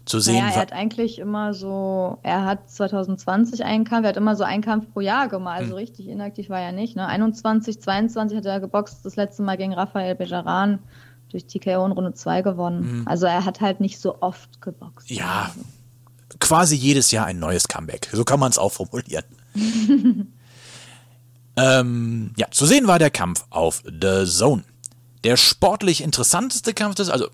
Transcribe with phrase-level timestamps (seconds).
[0.06, 4.18] Zu sehen naja, er hat eigentlich immer so, er hat 2020 einen Kampf, er hat
[4.18, 5.78] immer so einen Kampf pro Jahr gemacht, also hm.
[5.78, 6.98] richtig inaktiv war er nicht.
[6.98, 7.08] Ne?
[7.08, 10.80] 21, 22 hat er geboxt, das letzte Mal gegen Rafael Bejaran
[11.34, 13.00] durch TKO in Runde 2 gewonnen.
[13.00, 13.08] Mhm.
[13.08, 15.10] Also er hat halt nicht so oft geboxt.
[15.10, 15.52] Ja,
[16.40, 18.10] quasi jedes Jahr ein neues Comeback.
[18.12, 19.26] So kann man es auch formulieren.
[21.58, 24.64] ähm, ja, zu sehen war der Kampf auf The Zone.
[25.24, 27.30] Der sportlich interessanteste Kampf des, also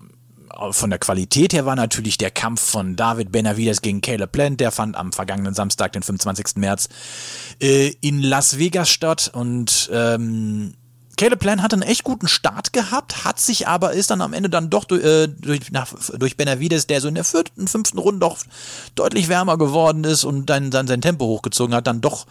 [0.72, 4.60] von der Qualität her war natürlich der Kampf von David Benavides gegen Caleb Plant.
[4.60, 6.56] Der fand am vergangenen Samstag, den 25.
[6.56, 6.88] März,
[7.60, 9.30] äh, in Las Vegas statt.
[9.32, 10.74] Und ähm,
[11.20, 14.48] Caleb Plan hatte einen echt guten Start gehabt, hat sich aber, ist dann am Ende
[14.48, 18.20] dann doch durch, äh, durch, nach, durch Benavides, der so in der vierten, fünften Runde
[18.20, 18.38] doch
[18.94, 22.26] deutlich wärmer geworden ist und dann, dann sein Tempo hochgezogen hat, dann doch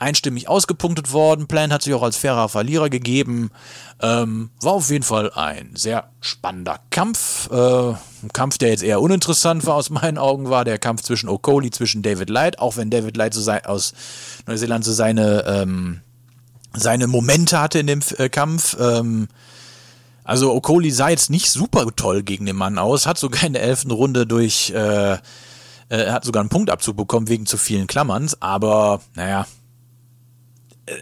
[0.00, 1.46] einstimmig ausgepunktet worden.
[1.46, 3.52] Plan hat sich auch als fairer Verlierer gegeben.
[4.02, 7.48] Ähm, war auf jeden Fall ein sehr spannender Kampf.
[7.52, 11.28] Äh, ein Kampf, der jetzt eher uninteressant war aus meinen Augen, war der Kampf zwischen
[11.28, 13.94] Okoli, zwischen David Light, auch wenn David Light so sei, aus
[14.48, 16.00] Neuseeland so seine ähm,
[16.76, 18.76] seine Momente hatte in dem äh, Kampf.
[18.78, 19.28] Ähm,
[20.24, 23.62] also Okoli sah jetzt nicht super toll gegen den Mann aus, hat sogar in der
[23.62, 29.02] elften Runde durch, äh, äh, hat sogar einen Punktabzug bekommen wegen zu vielen Klammerns, aber
[29.14, 29.46] naja,
[30.86, 30.94] äh,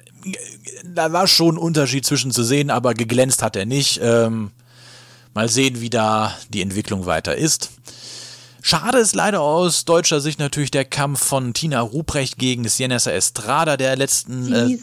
[0.85, 4.01] da war schon ein Unterschied zwischen zu sehen, aber geglänzt hat er nicht.
[4.03, 4.51] Ähm,
[5.35, 7.71] mal sehen, wie da die Entwicklung weiter ist.
[8.61, 13.77] Schade ist leider aus deutscher Sicht natürlich der Kampf von Tina Ruprecht gegen Sienessa Estrada
[13.77, 14.53] der letzten.
[14.53, 14.79] Äh,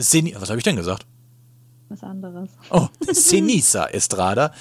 [0.00, 1.06] Seni Was habe ich denn gesagt?
[1.90, 2.50] Was anderes.
[2.70, 4.52] Oh, Senisa Estrada,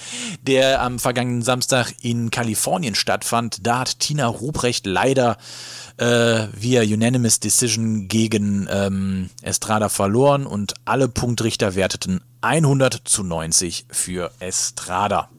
[0.41, 3.67] der am vergangenen Samstag in Kalifornien stattfand.
[3.67, 5.38] Da hat Tina Ruprecht leider
[5.97, 13.85] äh, via Unanimous Decision gegen ähm, Estrada verloren und alle Punktrichter werteten 100 zu 90
[13.91, 15.29] für Estrada.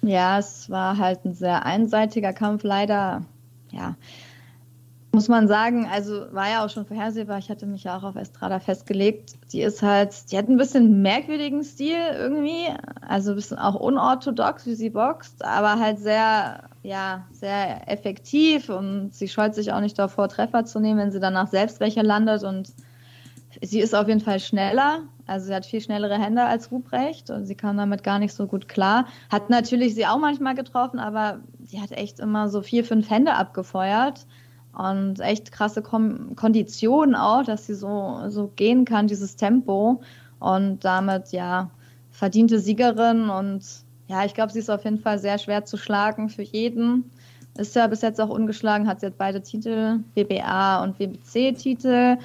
[0.00, 3.22] Ja, es war halt ein sehr einseitiger Kampf, leider.
[3.70, 3.96] Ja,
[5.12, 8.16] muss man sagen, also war ja auch schon vorhersehbar, ich hatte mich ja auch auf
[8.16, 9.34] Estrada festgelegt.
[9.52, 12.66] Die ist halt, die hat ein bisschen merkwürdigen Stil irgendwie,
[13.00, 19.14] also ein bisschen auch unorthodox, wie sie boxt, aber halt sehr, ja, sehr effektiv und
[19.14, 22.44] sie scheut sich auch nicht davor, Treffer zu nehmen, wenn sie danach selbst welche landet
[22.44, 22.70] und
[23.62, 27.46] sie ist auf jeden Fall schneller, also sie hat viel schnellere Hände als Ruprecht und
[27.46, 29.06] sie kam damit gar nicht so gut klar.
[29.30, 33.34] Hat natürlich sie auch manchmal getroffen, aber sie hat echt immer so vier, fünf Hände
[33.34, 34.26] abgefeuert
[34.76, 40.00] und echt krasse Kom Konditionen auch, dass sie so, so gehen kann, dieses Tempo.
[40.40, 41.70] Und damit ja
[42.10, 43.28] verdiente Siegerin.
[43.28, 43.64] Und
[44.06, 47.10] ja, ich glaube, sie ist auf jeden Fall sehr schwer zu schlagen für jeden.
[47.56, 52.18] Ist ja bis jetzt auch ungeschlagen, hat jetzt beide Titel, WBA und WBC-Titel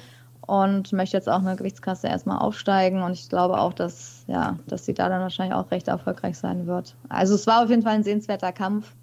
[0.46, 3.02] und möchte jetzt auch eine Gewichtsklasse erstmal aufsteigen.
[3.02, 6.66] Und ich glaube auch, dass, ja, dass sie da dann wahrscheinlich auch recht erfolgreich sein
[6.66, 6.94] wird.
[7.08, 8.94] Also es war auf jeden Fall ein sehenswerter Kampf.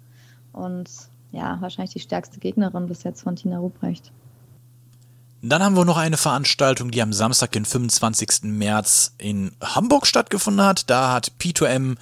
[0.52, 0.88] Und
[1.32, 4.12] ja, wahrscheinlich die stärkste Gegnerin bis jetzt von Tina Ruprecht.
[5.44, 8.42] Dann haben wir noch eine Veranstaltung, die am Samstag, den 25.
[8.44, 10.88] März in Hamburg stattgefunden hat.
[10.88, 11.96] Da hat P2M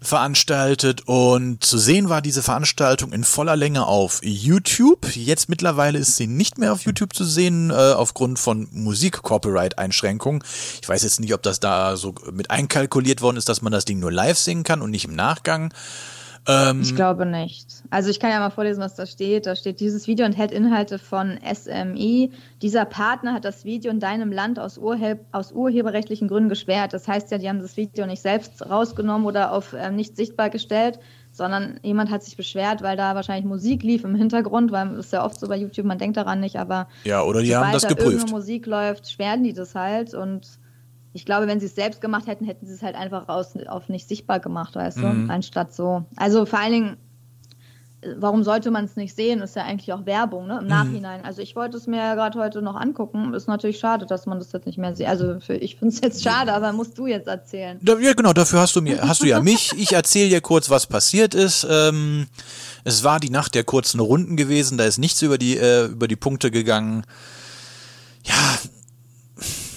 [0.00, 5.14] veranstaltet und zu sehen war diese Veranstaltung in voller Länge auf YouTube.
[5.14, 10.42] Jetzt mittlerweile ist sie nicht mehr auf YouTube zu sehen äh, aufgrund von Musik-Copyright-Einschränkungen.
[10.80, 13.84] Ich weiß jetzt nicht, ob das da so mit einkalkuliert worden ist, dass man das
[13.84, 15.74] Ding nur live singen kann und nicht im Nachgang.
[16.48, 17.82] Ähm, ich glaube nicht.
[17.90, 19.46] Also ich kann ja mal vorlesen, was da steht.
[19.46, 22.30] Da steht, dieses Video enthält Inhalte von SMI.
[22.62, 26.92] Dieser Partner hat das Video in deinem Land aus, Urhe aus urheberrechtlichen Gründen gesperrt.
[26.92, 30.50] Das heißt ja, die haben das Video nicht selbst rausgenommen oder auf äh, nicht sichtbar
[30.50, 30.98] gestellt,
[31.32, 35.12] sondern jemand hat sich beschwert, weil da wahrscheinlich Musik lief im Hintergrund, weil es ist
[35.12, 37.82] ja oft so bei YouTube, man denkt daran nicht, aber ja, oder die haben das
[37.82, 38.24] da geprüft.
[38.24, 40.46] Wenn Musik läuft, sperren die das halt und
[41.12, 43.88] ich glaube, wenn sie es selbst gemacht hätten, hätten sie es halt einfach aus, auf
[43.88, 45.26] nicht sichtbar gemacht, weißt Mhm.
[45.26, 46.04] du, anstatt so.
[46.16, 46.96] Also vor allen Dingen,
[48.02, 49.40] äh, warum sollte man es nicht sehen?
[49.40, 50.58] Ist ja eigentlich auch Werbung, ne?
[50.58, 50.68] Im Mhm.
[50.70, 51.24] Nachhinein.
[51.24, 53.34] Also ich wollte es mir ja gerade heute noch angucken.
[53.34, 55.08] Ist natürlich schade, dass man das jetzt nicht mehr sieht.
[55.08, 57.78] Also für, ich finde es jetzt schade, aber musst du jetzt erzählen.
[57.82, 59.72] Da, ja, genau, dafür hast du mir, hast du ja mich.
[59.76, 61.66] Ich erzähle dir kurz, was passiert ist.
[61.68, 62.28] Ähm,
[62.84, 66.06] es war die Nacht der kurzen Runden gewesen, da ist nichts über die, äh, über
[66.08, 67.02] die Punkte gegangen.
[68.24, 68.34] Ja,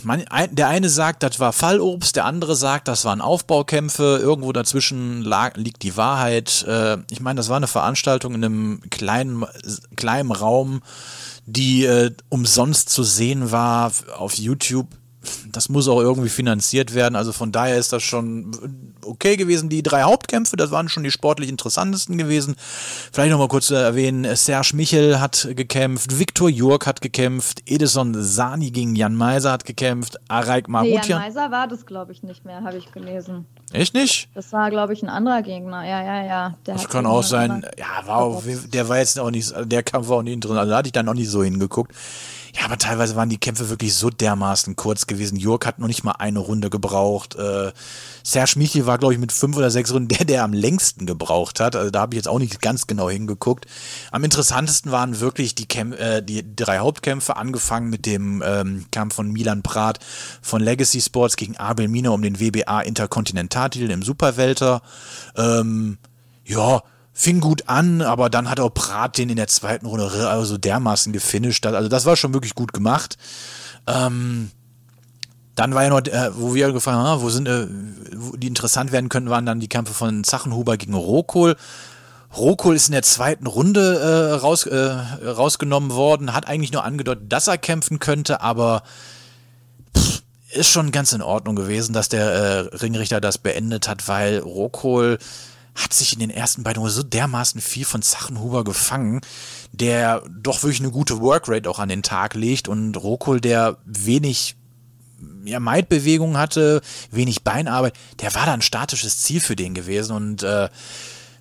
[0.05, 4.19] man, ein, der eine sagt, das war Fallobst, der andere sagt, das waren Aufbaukämpfe.
[4.21, 6.65] Irgendwo dazwischen lag, liegt die Wahrheit.
[6.67, 9.45] Äh, ich meine, das war eine Veranstaltung in einem kleinen,
[9.95, 10.81] kleinen Raum,
[11.45, 14.87] die äh, umsonst zu sehen war auf YouTube.
[15.51, 17.15] Das muss auch irgendwie finanziert werden.
[17.15, 18.51] Also von daher ist das schon
[19.05, 19.69] okay gewesen.
[19.69, 22.55] Die drei Hauptkämpfe, das waren schon die sportlich interessantesten gewesen.
[23.11, 28.71] Vielleicht nochmal kurz zu erwähnen, Serge Michel hat gekämpft, Viktor Jurk hat gekämpft, Edison Sani
[28.71, 31.21] gegen Jan Meiser hat gekämpft, Araik Nee, Jan Marutian.
[31.21, 33.45] Meiser war das, glaube ich, nicht mehr, habe ich gelesen.
[33.71, 34.29] Echt nicht?
[34.35, 35.83] Das war, glaube ich, ein anderer Gegner.
[35.83, 36.57] Ja, ja, ja.
[36.65, 37.65] Der Das kann auch sein.
[37.77, 40.59] Ja, war auch, der war jetzt auch nicht, der Kampf war auch nicht interessant.
[40.59, 41.93] Also da hatte ich dann auch nicht so hingeguckt.
[42.55, 45.37] Ja, aber teilweise waren die Kämpfe wirklich so dermaßen kurz gewesen.
[45.37, 47.33] Jörg hat noch nicht mal eine Runde gebraucht.
[47.35, 47.71] Äh,
[48.21, 51.59] Serge Michel war, glaube ich, mit fünf oder sechs Runden der, der am längsten gebraucht
[51.59, 51.75] hat.
[51.75, 53.65] Also da habe ich jetzt auch nicht ganz genau hingeguckt.
[54.11, 59.15] Am interessantesten waren wirklich die, Kämp äh, die drei Hauptkämpfe, angefangen mit dem ähm, Kampf
[59.15, 59.99] von Milan Prat
[60.43, 64.83] von Legacy Sports gegen Abel Mina um den WBA Interkontinentaltitel im Superwelter.
[65.35, 65.97] Ähm,
[66.45, 66.83] ja,
[67.13, 71.13] fing gut an, aber dann hat auch Prat den in der zweiten Runde also dermaßen
[71.13, 71.65] gefinisht.
[71.65, 73.17] Also das war schon wirklich gut gemacht.
[73.87, 74.51] Ähm,
[75.55, 77.67] dann war ja noch, äh, wo wir gefragt haben, ah, wo sind, äh,
[78.15, 81.55] wo die interessant werden könnten, waren dann die Kämpfe von Zachenhuber gegen Rokol.
[82.35, 87.31] Rokol ist in der zweiten Runde äh, raus, äh, rausgenommen worden, hat eigentlich nur angedeutet,
[87.31, 88.81] dass er kämpfen könnte, aber
[89.95, 94.39] pff, ist schon ganz in Ordnung gewesen, dass der äh, Ringrichter das beendet hat, weil
[94.39, 95.19] Rokol
[95.75, 99.21] hat sich in den ersten beiden so dermaßen viel von Zachenhuber gefangen,
[99.71, 104.55] der doch wirklich eine gute Workrate auch an den Tag legt und Rokol, der wenig
[105.45, 106.81] ja, Maidbewegungen hatte,
[107.11, 110.69] wenig Beinarbeit, der war da ein statisches Ziel für den gewesen und äh,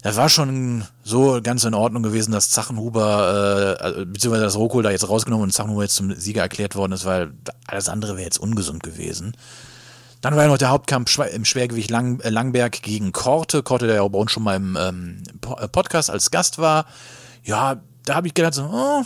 [0.03, 4.83] das war schon so ganz in Ordnung gewesen, dass Zachenhuber, äh, also, beziehungsweise dass Rokol
[4.83, 7.33] da jetzt rausgenommen und Zachenhuber jetzt zum Sieger erklärt worden ist, weil
[7.67, 9.37] alles andere wäre jetzt ungesund gewesen.
[10.23, 13.63] Dann war ja noch der Hauptkampf im Schwergewicht Lang, äh, Langberg gegen Korte.
[13.63, 15.23] Korte, der ja bei uns schon mal im ähm,
[15.59, 16.87] äh, Podcast als Gast war.
[17.45, 19.03] Ja, da habe ich gedacht, so, oh,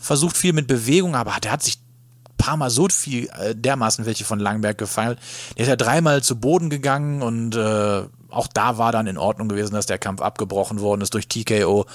[0.00, 4.06] versucht viel mit Bewegung, aber der hat sich ein paar Mal so viel äh, dermaßen
[4.06, 5.18] welche von Langberg gefeiert.
[5.56, 9.48] Der ist ja dreimal zu Boden gegangen und äh, auch da war dann in Ordnung
[9.48, 11.86] gewesen, dass der Kampf abgebrochen worden ist durch TKO,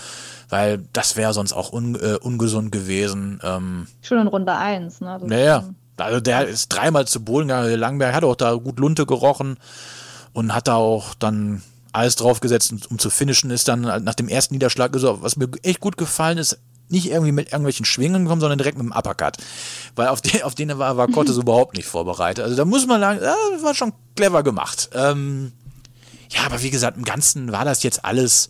[0.50, 3.40] weil das wäre sonst auch un, äh, ungesund gewesen.
[3.42, 5.18] Ähm, Schon in Runde 1, ne?
[5.22, 7.68] Das naja, schon- also der ist dreimal zu Boden gegangen.
[7.70, 9.58] Der Langberg hat auch da gut Lunte gerochen
[10.34, 11.62] und hat da auch dann
[11.94, 13.52] alles draufgesetzt, um- um zu finishen.
[13.52, 16.58] Ist dann nach dem ersten Niederschlag, so, was mir echt gut gefallen ist,
[16.90, 19.38] nicht irgendwie mit irgendwelchen Schwingen gekommen, sondern direkt mit dem Uppercut.
[19.96, 22.44] Weil auf den, auf den war, war Cortes überhaupt nicht vorbereitet.
[22.44, 24.90] Also da muss man sagen, das war schon clever gemacht.
[24.94, 25.52] Ähm,
[26.30, 28.50] ja, aber wie gesagt, im Ganzen war das jetzt alles,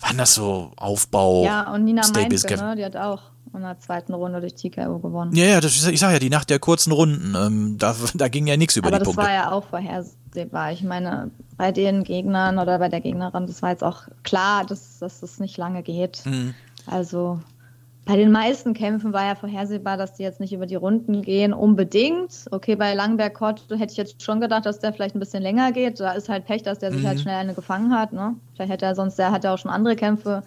[0.00, 1.44] waren das so Aufbau.
[1.44, 2.76] Ja, und Nina Staples Meinke, ne?
[2.76, 3.22] Die hat auch
[3.54, 5.34] in der zweiten Runde durch TKO gewonnen.
[5.34, 8.46] Ja, ja, das, ich sag ja, die Nacht der kurzen Runden, ähm, da, da ging
[8.46, 9.22] ja nichts über Aber die das Punkte.
[9.24, 10.72] war ja auch vorhersehbar.
[10.72, 14.98] Ich meine, bei den Gegnern oder bei der Gegnerin, das war jetzt auch klar, dass,
[14.98, 16.22] dass das nicht lange geht.
[16.26, 16.54] Mhm.
[16.86, 17.40] Also
[18.06, 21.52] bei den meisten Kämpfen war ja vorhersehbar, dass die jetzt nicht über die Runden gehen,
[21.52, 22.46] unbedingt.
[22.50, 25.72] Okay, bei Langberg Kott hätte ich jetzt schon gedacht, dass der vielleicht ein bisschen länger
[25.72, 26.00] geht.
[26.00, 27.06] Da ist halt Pech, dass der sich Mhm.
[27.06, 28.14] halt schnell eine gefangen hat.
[28.14, 28.34] Ne?
[28.54, 30.42] Vielleicht hätte er sonst, der hat ja auch schon andere Kämpfe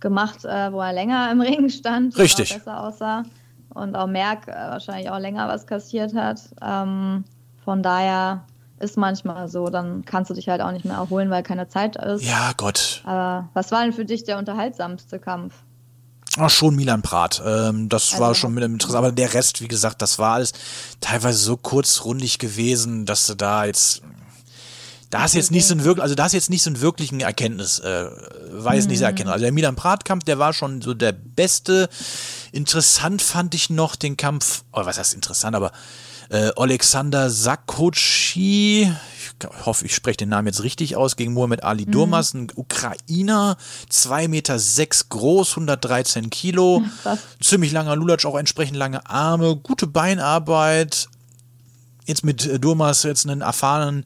[0.00, 2.54] gemacht, äh, wo er länger im Ring stand, Richtig.
[2.54, 3.22] besser aussah.
[3.74, 6.40] Und auch Merck äh, wahrscheinlich auch länger was kassiert hat.
[6.62, 7.24] Ähm,
[7.64, 8.44] von daher
[8.78, 11.96] ist manchmal so, dann kannst du dich halt auch nicht mehr erholen, weil keine Zeit
[11.96, 12.22] ist.
[12.24, 13.02] Ja, Gott.
[13.04, 15.54] Aber was war denn für dich der unterhaltsamste Kampf?
[16.38, 17.42] Ach, schon Milan Prat.
[17.44, 18.98] Ähm, das Also- war schon mit dem Interesse.
[18.98, 20.52] Aber der Rest, wie gesagt, das war alles
[21.00, 24.02] teilweise so kurzrundig gewesen, dass du da jetzt.
[25.16, 27.20] Da ist jetzt nicht so ein wirklich, also da ist jetzt nicht so ein wirklichen
[27.20, 28.06] Erkenntnis, äh,
[28.50, 29.32] war jetzt nicht so erkennbar.
[29.32, 31.88] Also der Milan Prat-Kampf, der war schon so der beste.
[32.52, 35.72] Interessant fand ich noch den Kampf, oh, was heißt interessant, aber
[36.28, 38.82] äh, Alexander Sakochi,
[39.40, 43.56] ich hoffe, ich spreche den Namen jetzt richtig aus, gegen Muhammad Ali Durmas, ein Ukrainer,
[43.90, 47.20] 2,6 Meter sechs groß, 113 Kilo, Krass.
[47.42, 51.08] ziemlich langer Lulatsch, auch entsprechend lange Arme, gute Beinarbeit.
[52.04, 54.04] Jetzt mit äh, Durmas jetzt einen erfahrenen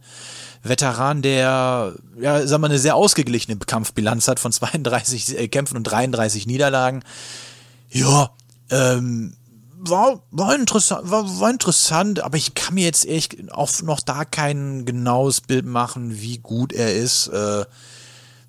[0.63, 5.85] Veteran, der, ja, sagen wir, eine sehr ausgeglichene Kampfbilanz hat von 32 äh, Kämpfen und
[5.85, 7.03] 33 Niederlagen.
[7.91, 8.31] Ja,
[8.71, 9.35] ähm,
[9.79, 14.25] war, war interessant, war, war interessant, aber ich kann mir jetzt echt auch noch da
[14.25, 17.65] kein genaues Bild machen, wie gut er ist, äh,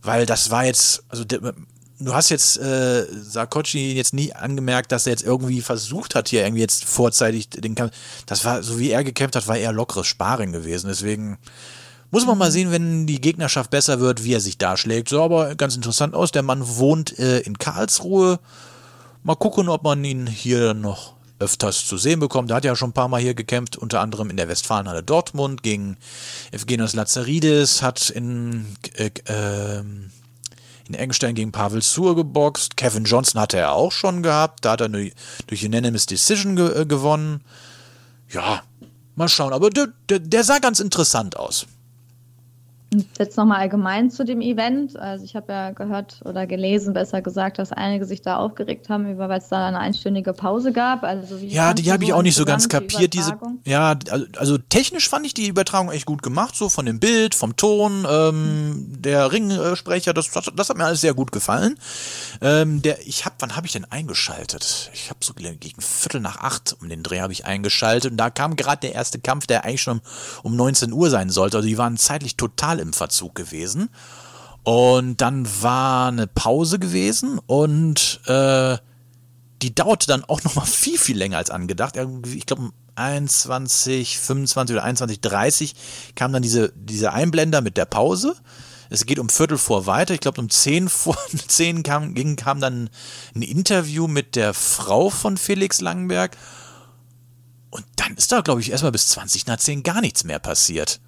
[0.02, 5.12] weil das war jetzt, also du hast jetzt äh, Sarkochi jetzt nie angemerkt, dass er
[5.12, 7.94] jetzt irgendwie versucht hat, hier irgendwie jetzt vorzeitig den Kampf.
[8.26, 10.88] Das war, so wie er gekämpft hat, war eher lockeres Sparen gewesen.
[10.88, 11.38] Deswegen
[12.12, 15.10] muss man mal sehen, wenn die Gegnerschaft besser wird, wie er sich darschlägt.
[15.10, 16.32] So, aber ganz interessant aus.
[16.32, 18.40] Der Mann wohnt äh, in Karlsruhe.
[19.24, 22.52] Mal gucken, ob man ihn hier noch öfters zu sehen bekommt.
[22.52, 25.64] Er hat ja schon ein paar Mal hier gekämpft, unter anderem in der Westfalenhalle Dortmund
[25.64, 25.98] gegen
[26.52, 28.66] Evgenios Lazaridis, hat in
[28.96, 29.84] äh, äh,
[30.88, 32.76] in Engstein gegen Pavel Sur geboxt.
[32.76, 34.66] Kevin Johnson hatte er auch schon gehabt.
[34.66, 37.42] Da hat er durch Unanimous Decision ge äh, gewonnen.
[38.30, 38.62] Ja,
[39.16, 39.54] mal schauen.
[39.54, 41.66] Aber der, der, der sah ganz interessant aus.
[43.18, 44.98] Jetzt nochmal allgemein zu dem Event.
[44.98, 49.18] Also ich habe ja gehört oder gelesen, besser gesagt, dass einige sich da aufgeregt haben,
[49.18, 51.04] weil es da eine einstündige Pause gab.
[51.04, 53.14] Also ja, die habe ich auch nicht so ganz kapiert.
[53.14, 56.86] Die diese, ja, also, also, technisch fand ich die Übertragung echt gut gemacht, so von
[56.86, 61.32] dem Bild, vom Ton, ähm, der Ringsprecher, das, das, das, hat mir alles sehr gut
[61.32, 61.76] gefallen.
[62.42, 64.92] Ähm, der, ich habe, wann habe ich denn eingeschaltet?
[64.94, 68.30] Ich habe so gegen Viertel nach acht um den Dreh habe ich eingeschaltet und da
[68.30, 70.02] kam gerade der erste Kampf, der eigentlich schon
[70.44, 71.58] um, um 19 Uhr sein sollte.
[71.58, 73.90] Also die waren zeitlich total im Verzug gewesen.
[74.64, 78.78] Und dann war eine Pause gewesen und äh,
[79.62, 81.96] die dauerte dann auch noch mal viel, viel länger als angedacht.
[82.26, 85.76] Ich glaube, um 21, 25 oder 21, 30
[86.16, 88.36] kam dann diese, diese Einblender mit der Pause.
[88.90, 90.14] Es geht um Viertel vor weiter.
[90.14, 92.90] Ich glaube, um 10 vor 10 kam, ging, kam dann
[93.34, 96.38] ein Interview mit der Frau von Felix Langenberg.
[97.70, 101.00] Und dann ist da, glaube ich, erstmal bis 20 nach 10 gar nichts mehr passiert.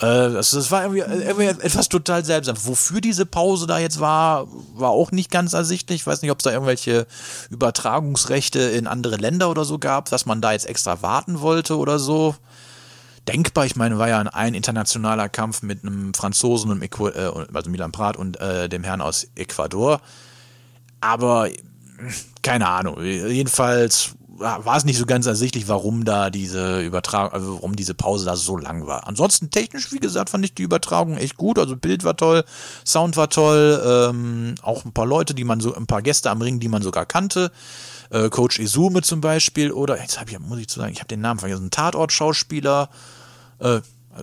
[0.00, 2.56] Äh, also das war irgendwie, irgendwie, etwas total seltsam.
[2.64, 6.02] Wofür diese Pause da jetzt war, war auch nicht ganz ersichtlich.
[6.02, 7.06] Ich weiß nicht, ob es da irgendwelche
[7.50, 11.98] Übertragungsrechte in andere Länder oder so gab, dass man da jetzt extra warten wollte oder
[11.98, 12.34] so.
[13.26, 17.92] Denkbar, ich meine, war ja ein internationaler Kampf mit einem Franzosen, und äh, also Milan
[17.92, 20.00] Prat und äh, dem Herrn aus Ecuador.
[21.00, 21.50] Aber
[22.42, 23.02] keine Ahnung.
[23.02, 28.24] Jedenfalls war es nicht so ganz ersichtlich, warum da diese Übertragung, also warum diese Pause
[28.24, 29.06] da so lang war.
[29.06, 31.58] Ansonsten technisch, wie gesagt, fand ich die Übertragung echt gut.
[31.58, 32.44] Also Bild war toll,
[32.84, 36.42] Sound war toll, ähm, auch ein paar Leute, die man so, ein paar Gäste am
[36.42, 37.50] Ring, die man sogar kannte.
[38.10, 41.08] Äh, Coach Izume zum Beispiel oder jetzt habe ich, muss ich zu sagen, ich habe
[41.08, 42.88] den Namen vergessen, ein Tatort-Schauspieler.
[43.58, 43.80] Äh,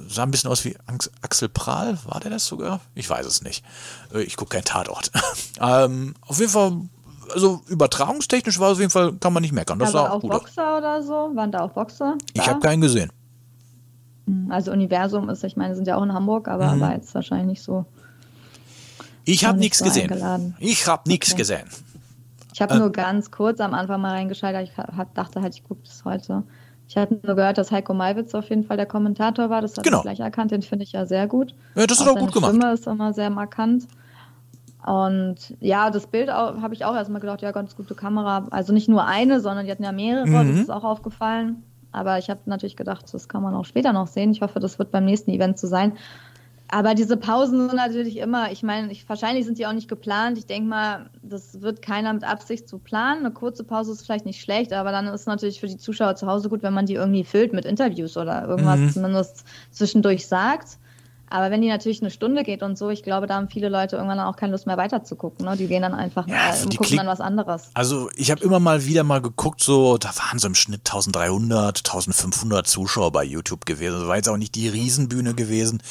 [0.08, 0.76] sah ein bisschen aus wie
[1.22, 2.82] Axel Prahl, war der das sogar?
[2.96, 3.64] Ich weiß es nicht.
[4.14, 5.12] Äh, ich gucke kein Tatort.
[5.60, 6.82] ähm, auf jeden Fall
[7.34, 9.80] also übertragungstechnisch war es auf jeden Fall, kann man nicht meckern.
[9.80, 10.78] Das Aber auch, auch Boxer aus.
[10.80, 11.36] oder so?
[11.36, 12.18] Waren da auch Boxer?
[12.34, 13.12] Ich habe keinen gesehen.
[14.28, 16.80] Hm, also Universum ist, ich meine, sind ja auch in Hamburg, aber mhm.
[16.82, 17.86] war jetzt wahrscheinlich nicht so.
[19.26, 20.12] Ich habe nichts so gesehen.
[20.12, 20.56] Eingeladen.
[20.60, 21.38] Ich habe nichts okay.
[21.38, 21.70] gesehen.
[22.54, 24.70] Ich habe äh, nur ganz kurz am Anfang mal reingeschaltet.
[24.70, 26.44] Ich hab, dachte halt, ich gucke das heute.
[26.88, 29.62] Ich hatte nur gehört, dass Heiko Malwitz auf jeden Fall der Kommentator war.
[29.62, 29.98] Das habe genau.
[29.98, 30.52] ich gleich erkannt.
[30.52, 31.56] Den finde ich ja sehr gut.
[31.76, 32.54] Ja, das ist auch, auch gut gemacht.
[32.54, 33.88] Die Stimme ist immer sehr markant.
[34.86, 38.48] Und ja, das Bild habe ich auch erstmal gedacht, ja, ganz gute Kamera.
[38.52, 40.52] Also nicht nur eine, sondern die hatten ja mehrere, mhm.
[40.52, 41.64] das ist auch aufgefallen.
[41.92, 44.32] Aber ich habe natürlich gedacht, das kann man auch später noch sehen.
[44.32, 45.94] Ich hoffe, das wird beim nächsten Event so sein.
[46.68, 50.38] Aber diese Pausen sind natürlich immer, ich meine, ich, wahrscheinlich sind die auch nicht geplant.
[50.38, 53.26] Ich denke mal, das wird keiner mit Absicht so planen.
[53.26, 56.16] Eine kurze Pause ist vielleicht nicht schlecht, aber dann ist es natürlich für die Zuschauer
[56.16, 58.92] zu Hause gut, wenn man die irgendwie füllt mit Interviews oder irgendwas mhm.
[58.92, 60.78] zumindest zwischendurch sagt.
[61.36, 63.98] Aber wenn die natürlich eine Stunde geht und so, ich glaube, da haben viele Leute
[63.98, 65.46] irgendwann auch keine Lust mehr weiterzugucken.
[65.46, 65.58] Ne?
[65.58, 67.72] Die gehen dann einfach ja, mal und gucken dann was anderes.
[67.74, 71.80] Also ich habe immer mal wieder mal geguckt, so da waren so im Schnitt 1300,
[71.80, 74.00] 1500 Zuschauer bei YouTube gewesen.
[74.00, 75.84] Das war jetzt auch nicht die Riesenbühne gewesen.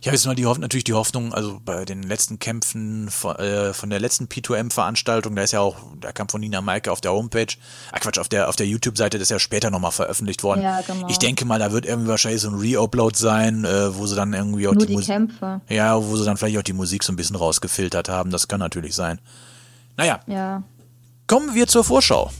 [0.00, 3.34] Ich habe jetzt mal die Hoffnung, natürlich die Hoffnung, also bei den letzten Kämpfen von,
[3.36, 7.00] äh, von der letzten P2M-Veranstaltung, da ist ja auch der Kampf von Nina Maike auf
[7.00, 7.48] der Homepage,
[7.90, 10.62] ah Quatsch, auf der, auf der YouTube-Seite, das ist ja später nochmal veröffentlicht worden.
[10.62, 11.08] Ja, genau.
[11.08, 14.32] Ich denke mal, da wird irgendwie wahrscheinlich so ein Re-Upload sein, äh, wo sie dann
[14.32, 15.60] irgendwie auch Nur die, die Kämpfe.
[15.68, 18.30] Ja, wo sie dann vielleicht auch die Musik so ein bisschen rausgefiltert haben.
[18.30, 19.20] Das kann natürlich sein.
[19.96, 20.20] Naja.
[20.26, 20.62] Ja.
[21.26, 22.30] Kommen wir zur Vorschau.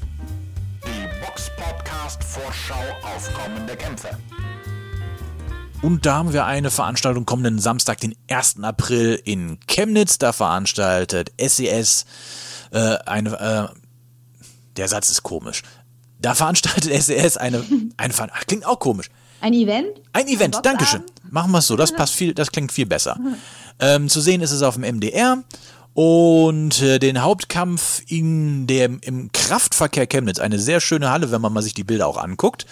[0.85, 4.11] Die Box Podcast Vorschau auf kommende Kämpfe.
[5.83, 8.63] Und da haben wir eine Veranstaltung kommenden Samstag, den 1.
[8.63, 10.19] April in Chemnitz.
[10.19, 12.07] Da veranstaltet SES
[12.71, 13.71] e äh, eine.
[13.71, 13.79] Äh,
[14.77, 15.63] der Satz ist komisch.
[16.21, 17.65] Da veranstaltet SES e eine.
[17.97, 18.15] eine
[18.47, 19.11] klingt auch komisch.
[19.43, 19.89] Ein Event?
[20.13, 21.03] Ein Event, Dankeschön.
[21.31, 23.19] Machen wir es so, das passt viel, das klingt viel besser.
[23.81, 25.43] Ähm, zu sehen ist es auf dem MDR
[25.95, 31.53] Und äh, den Hauptkampf in dem, im Kraftverkehr Chemnitz, eine sehr schöne Halle, wenn man
[31.53, 32.65] mal sich die Bilder auch anguckt,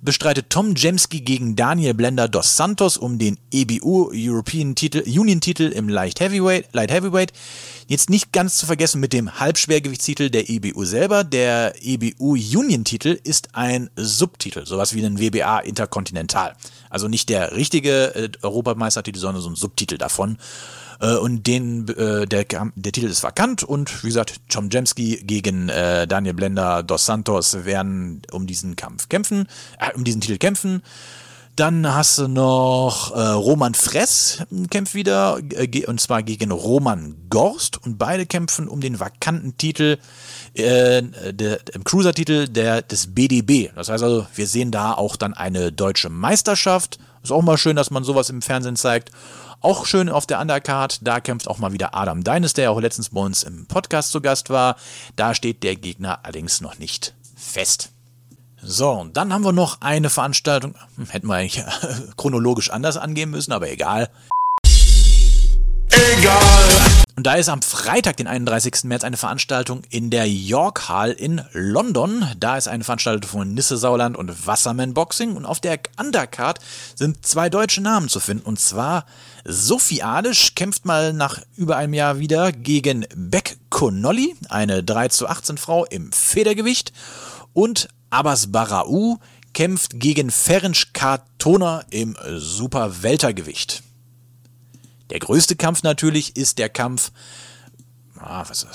[0.00, 5.64] bestreitet Tom Jemski gegen Daniel Blender dos Santos um den EBU European Titel, Union Titel
[5.64, 7.32] im Light Heavyweight, Light Heavyweight.
[7.88, 11.24] Jetzt nicht ganz zu vergessen mit dem Halbschwergewichtstitel der EBU selber.
[11.24, 16.54] Der EBU Union Titel ist ein Subtitel, sowas wie ein WBA Interkontinental.
[16.90, 20.38] Also nicht der richtige äh, Europameistertitel, sondern so ein Subtitel davon.
[21.00, 25.68] Äh, und den, äh, der, der Titel ist vakant und wie gesagt, Tom Jemski gegen
[25.68, 29.46] äh, Daniel Blender dos Santos werden um diesen Kampf kämpfen,
[29.78, 30.82] äh, um diesen Titel kämpfen.
[31.58, 37.84] Dann hast du noch äh, Roman Fress kämpft wieder äh, und zwar gegen Roman Gorst
[37.84, 39.98] und beide kämpfen um den vakanten Titel
[40.54, 43.74] äh, im Cruiser-Titel des BDB.
[43.74, 47.00] Das heißt also, wir sehen da auch dann eine deutsche Meisterschaft.
[47.24, 49.10] Ist auch mal schön, dass man sowas im Fernsehen zeigt.
[49.60, 53.08] Auch schön auf der Undercard, da kämpft auch mal wieder Adam Deines, der auch letztens
[53.08, 54.76] bei uns im Podcast zu Gast war.
[55.16, 57.90] Da steht der Gegner allerdings noch nicht fest.
[58.62, 60.76] So, und dann haben wir noch eine Veranstaltung.
[60.96, 61.64] Hm, hätten wir eigentlich
[62.16, 64.10] chronologisch anders angehen müssen, aber egal.
[65.90, 66.87] Egal.
[67.18, 68.84] Und da ist am Freitag, den 31.
[68.84, 72.24] März, eine Veranstaltung in der York Hall in London.
[72.38, 75.34] Da ist eine Veranstaltung von Nisse Sauerland und Wasserman Boxing.
[75.34, 76.60] Und auf der Undercard
[76.94, 78.46] sind zwei deutsche Namen zu finden.
[78.46, 79.04] Und zwar
[79.44, 85.26] Sophie Adisch kämpft mal nach über einem Jahr wieder gegen Beck Connolly, eine 3 zu
[85.26, 86.92] 18 Frau im Federgewicht.
[87.52, 89.18] Und Abbas Barau
[89.54, 93.82] kämpft gegen Ferenc Kartona im Super Weltergewicht.
[95.10, 97.12] Der größte Kampf natürlich ist der Kampf,
[98.18, 98.66] ah, was,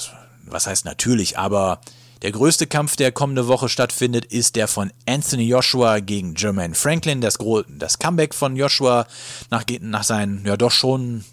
[0.45, 1.79] was heißt natürlich, aber
[2.23, 7.19] der größte Kampf, der kommende Woche stattfindet, ist der von Anthony Joshua gegen Jermaine Franklin.
[7.19, 7.37] Das,
[7.67, 9.05] das Comeback von Joshua
[9.51, 11.25] nach, nach seinen ja doch schon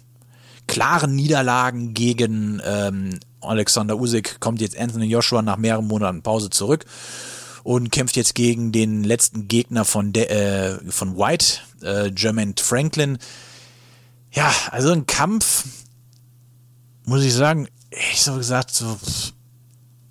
[0.67, 6.85] klaren Niederlagen gegen ähm, Alexander Usyk kommt jetzt Anthony Joshua nach mehreren Monaten Pause zurück
[7.63, 13.17] und kämpft jetzt gegen den letzten Gegner von, De äh, von White, äh, Jermaine Franklin.
[14.31, 15.65] Ja, also ein Kampf,
[17.05, 18.97] muss ich sagen, ich so gesagt, so,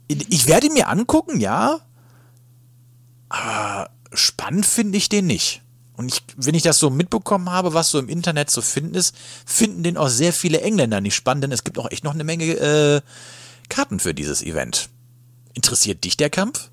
[0.09, 1.81] ich werde ihn mir angucken, ja,
[3.29, 5.63] aber spannend finde ich den nicht.
[5.97, 9.15] Und ich, wenn ich das so mitbekommen habe, was so im Internet zu finden ist,
[9.45, 12.25] finden den auch sehr viele Engländer nicht spannend, denn es gibt auch echt noch eine
[12.25, 13.01] Menge äh,
[13.69, 14.89] Karten für dieses Event.
[15.55, 16.71] Interessiert dich der Kampf?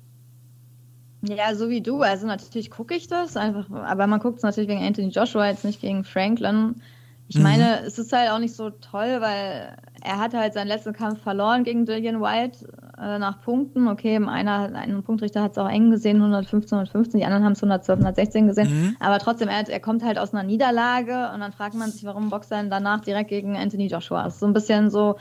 [1.22, 2.02] Ja, so wie du.
[2.02, 5.64] Also natürlich gucke ich das einfach, aber man guckt es natürlich wegen Anthony Joshua, jetzt
[5.64, 6.80] nicht gegen Franklin.
[7.28, 7.42] Ich mhm.
[7.42, 11.22] meine, es ist halt auch nicht so toll, weil er hatte halt seinen letzten Kampf
[11.22, 12.66] verloren gegen Dillian White
[12.98, 13.86] äh, nach Punkten.
[13.88, 17.62] Okay, einer, ein Punktrichter hat es auch eng gesehen, 115, 115, die anderen haben es
[17.62, 18.68] 112, 116 gesehen.
[18.70, 18.96] Mhm.
[18.98, 22.30] Aber trotzdem, er, er, kommt halt aus einer Niederlage und dann fragt man sich, warum
[22.30, 24.24] boxt er danach direkt gegen Anthony Joshua.
[24.24, 25.16] Das ist so ein bisschen so,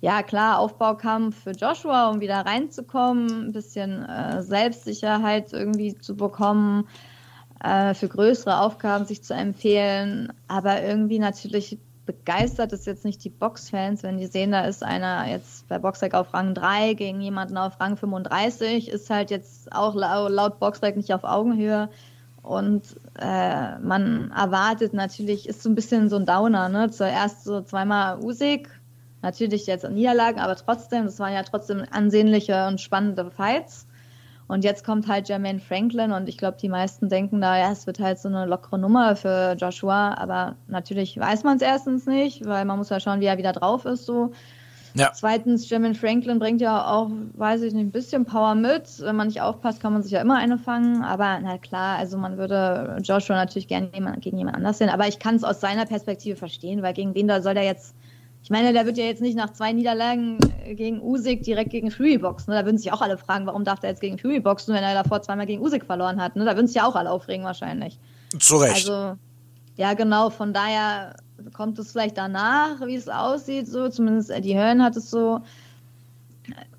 [0.00, 6.88] ja klar, Aufbaukampf für Joshua, um wieder reinzukommen, ein bisschen äh, Selbstsicherheit irgendwie zu bekommen,
[7.62, 10.32] äh, für größere Aufgaben sich zu empfehlen.
[10.48, 15.28] Aber irgendwie natürlich begeistert es jetzt nicht die Boxfans, wenn die sehen, da ist einer
[15.28, 19.94] jetzt bei Boxrec auf Rang 3 gegen jemanden auf Rang 35, ist halt jetzt auch
[19.94, 21.88] laut Boxrec nicht auf Augenhöhe.
[22.42, 22.82] Und
[23.20, 26.90] äh, man erwartet natürlich, ist so ein bisschen so ein Downer, ne?
[26.90, 28.68] Zuerst so zweimal Usik,
[29.22, 33.86] Natürlich jetzt Niederlagen, aber trotzdem, das waren ja trotzdem ansehnliche und spannende Fights.
[34.48, 37.86] Und jetzt kommt halt Jermaine Franklin und ich glaube, die meisten denken da, ja, es
[37.86, 42.44] wird halt so eine lockere Nummer für Joshua, aber natürlich weiß man es erstens nicht,
[42.44, 44.32] weil man muss ja schauen, wie er wieder drauf ist so.
[44.94, 45.10] Ja.
[45.14, 49.00] Zweitens, Jermaine Franklin bringt ja auch, weiß ich nicht, ein bisschen Power mit.
[49.00, 51.02] Wenn man nicht aufpasst, kann man sich ja immer eine fangen.
[51.02, 53.88] Aber na klar, also man würde Joshua natürlich gerne
[54.20, 54.90] gegen jemand anders sehen.
[54.90, 57.94] Aber ich kann es aus seiner Perspektive verstehen, weil gegen wen da soll der jetzt
[58.42, 61.90] ich meine, der wird ja jetzt nicht nach zwei Niederlagen äh, gegen Usyk direkt gegen
[61.90, 62.52] Fury boxen.
[62.52, 62.58] Ne?
[62.58, 64.94] Da würden sich auch alle fragen, warum darf der jetzt gegen Fury boxen, wenn er
[64.94, 66.34] davor zweimal gegen Usyk verloren hat.
[66.34, 66.44] Ne?
[66.44, 67.98] Da würden sich ja auch alle aufregen wahrscheinlich.
[68.38, 68.88] Zu Recht.
[68.88, 69.16] Also,
[69.76, 71.14] ja genau, von daher
[71.52, 73.88] kommt es vielleicht danach, wie es aussieht, so.
[73.88, 75.40] Zumindest Eddie Hearn hat es so.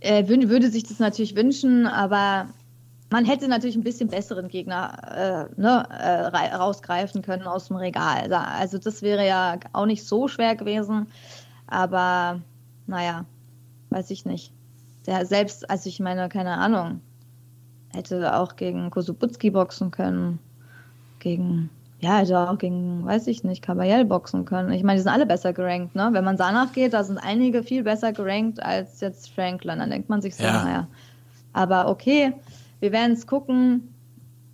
[0.01, 2.47] Er würde sich das natürlich wünschen, aber
[3.09, 8.33] man hätte natürlich ein bisschen besseren Gegner äh, ne, äh, rausgreifen können aus dem Regal.
[8.33, 11.07] Also das wäre ja auch nicht so schwer gewesen.
[11.67, 12.41] Aber
[12.87, 13.25] naja,
[13.89, 14.51] weiß ich nicht.
[15.05, 17.01] Der selbst, also ich meine, keine Ahnung,
[17.93, 20.39] hätte auch gegen Kosubutski boxen können.
[21.19, 24.71] Gegen, ja, hätte auch gegen, weiß ich nicht, Caballel boxen können.
[24.71, 26.09] Ich meine, die sind alle besser gerankt, ne?
[26.11, 29.79] Wenn man danach geht, da sind einige viel besser gerankt als jetzt Franklin.
[29.79, 30.63] Dann denkt man sich so, ja.
[30.63, 30.87] naja.
[31.53, 32.33] Aber okay,
[32.79, 33.93] wir werden es gucken.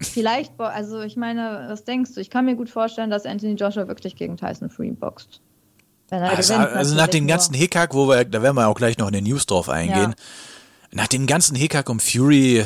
[0.01, 2.21] Vielleicht, also ich meine, was denkst du?
[2.21, 5.41] Ich kann mir gut vorstellen, dass Anthony Joshua wirklich gegen Tyson Free boxt.
[6.09, 9.07] Er Also, also nach dem ganzen Hickhack, wo wir, da werden wir auch gleich noch
[9.07, 10.15] in den News drauf eingehen.
[10.91, 12.65] Nach dem ganzen Hickhack um Fury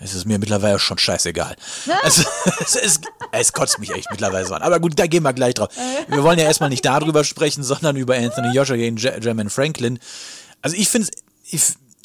[0.00, 1.56] ist es mir mittlerweile schon scheißegal.
[2.02, 2.22] Also,
[2.60, 3.00] es, es,
[3.32, 4.62] es kotzt mich echt mittlerweile so an.
[4.62, 5.70] Aber gut, da gehen wir gleich drauf.
[6.08, 9.98] Wir wollen ja erstmal nicht darüber sprechen, sondern über Anthony Joshua gegen Jermaine Franklin.
[10.60, 11.08] Also ich finde,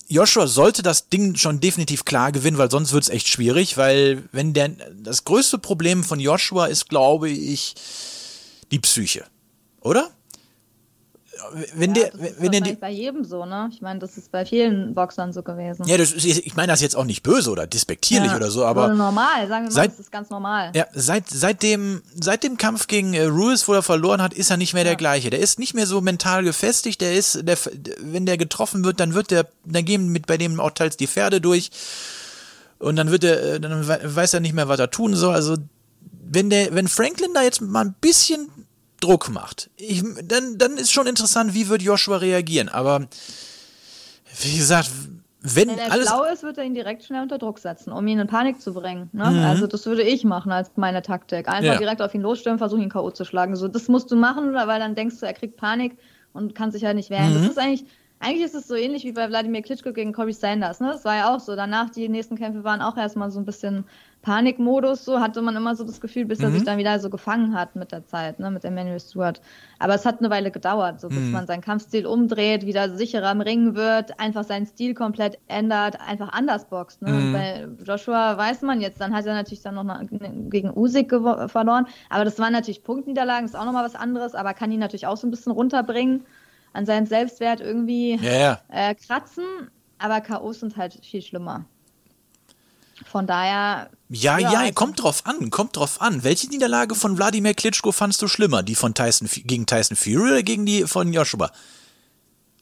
[0.08, 4.24] Joshua sollte das Ding schon definitiv klar gewinnen, weil sonst wird es echt schwierig, weil
[4.32, 4.70] wenn der,
[5.02, 7.76] das größte Problem von Joshua ist, glaube ich,
[8.72, 9.26] die Psyche.
[9.82, 10.10] Oder?
[11.76, 13.70] Wenn Ja, der, das ist wenn der wahrscheinlich die, bei jedem so, ne?
[13.72, 15.86] Ich meine, das ist bei vielen Boxern so gewesen.
[15.88, 18.38] ja, das ist, ich meine das jetzt auch nicht böse oder despektierlich Ja.
[18.38, 20.72] oder so, aber normal, sagen wir mal, Seit- das ist ganz normal.
[20.76, 24.50] ja, seit, seit, dem, seit dem Kampf gegen äh, Ruiz, wo er verloren hat, ist
[24.52, 25.30] er nicht mehr der gleiche.
[25.30, 27.02] Der ist nicht mehr so mental gefestigt.
[27.02, 27.58] Der ist, der,
[28.02, 31.08] wenn der getroffen wird, dann wird der, dann gehen mit bei dem auch teils die
[31.08, 31.72] Pferde durch
[32.80, 35.34] und dann wird er, äh, dann we- weiß er nicht mehr, was er tun soll.
[35.36, 35.58] Also
[36.34, 38.48] wenn der, wenn Franklin da jetzt mal ein bisschen
[39.02, 42.70] Druck macht, ich, dann, dann ist schon interessant, wie wird Joshua reagieren.
[42.70, 43.08] Aber
[44.42, 44.90] wie gesagt,
[45.44, 48.08] wenn Wenn er alles schlau ist, wird er ihn direkt schnell unter Druck setzen, um
[48.08, 49.10] ihn in Panik zu bringen.
[49.12, 49.30] Ne?
[49.32, 49.40] Mhm.
[49.44, 51.48] Also das würde ich machen als meine Taktik.
[51.48, 51.78] Einfach Ja.
[51.78, 53.10] direkt auf ihn losstürmen, versuchen ihn K.O.
[53.10, 53.56] zu schlagen.
[53.56, 55.98] So, das musst du machen, weil dann denkst du, er kriegt Panik
[56.34, 57.32] und kann sich halt nicht wehren.
[57.34, 57.42] Mhm.
[57.42, 57.86] Das ist eigentlich,
[58.22, 60.80] eigentlich ist es so ähnlich wie bei Wladimir Klitschko gegen Corey Sanders.
[60.80, 60.90] Ne?
[60.92, 61.56] Das war ja auch so.
[61.56, 63.86] Danach, die nächsten Kämpfe waren auch erstmal so ein bisschen
[64.22, 66.54] Panikmodus, so hatte man immer so das Gefühl, bis er Mhm.
[66.54, 69.42] sich dann wieder so gefangen hat mit der Zeit, ne, mit Emmanuel Stewart.
[69.80, 71.32] Aber es hat eine Weile gedauert, so bis Mhm.
[71.32, 76.30] man seinen Kampfstil umdreht, wieder sicherer im Ring wird, einfach seinen Stil komplett ändert, einfach
[76.34, 77.02] anders boxt.
[77.02, 77.10] Ne?
[77.10, 77.32] Mhm.
[77.34, 81.10] Bei Joshua weiß man jetzt, dann hat er natürlich dann noch mal gegen Usyk
[81.50, 85.08] verloren, aber das waren natürlich Punktniederlagen, ist auch nochmal was anderes, aber kann ihn natürlich
[85.08, 86.26] auch so ein bisschen runterbringen,
[86.74, 88.62] an seinem Selbstwert irgendwie ja, ja.
[88.70, 89.44] äh, kratzen,
[89.98, 91.66] aber K.O.s sind halt viel schlimmer.
[93.06, 93.90] Von daher.
[94.10, 96.24] Ja, ja, also- kommt drauf an, kommt drauf an.
[96.24, 98.64] Welche Niederlage von Wladimir Klitschko fandst du schlimmer?
[98.64, 101.52] Die von Tyson gegen Tyson Fury oder gegen die von Joshua?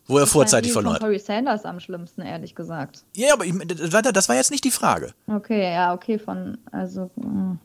[0.08, 1.02] Wo er ich vorzeitig verloren hat.
[1.02, 3.04] Corey Sanders am schlimmsten, ehrlich gesagt.
[3.16, 5.14] Ja, aber ich, das war- jetzt nicht die Frage.
[5.28, 7.58] Okay, ja, okay, von, also, mh.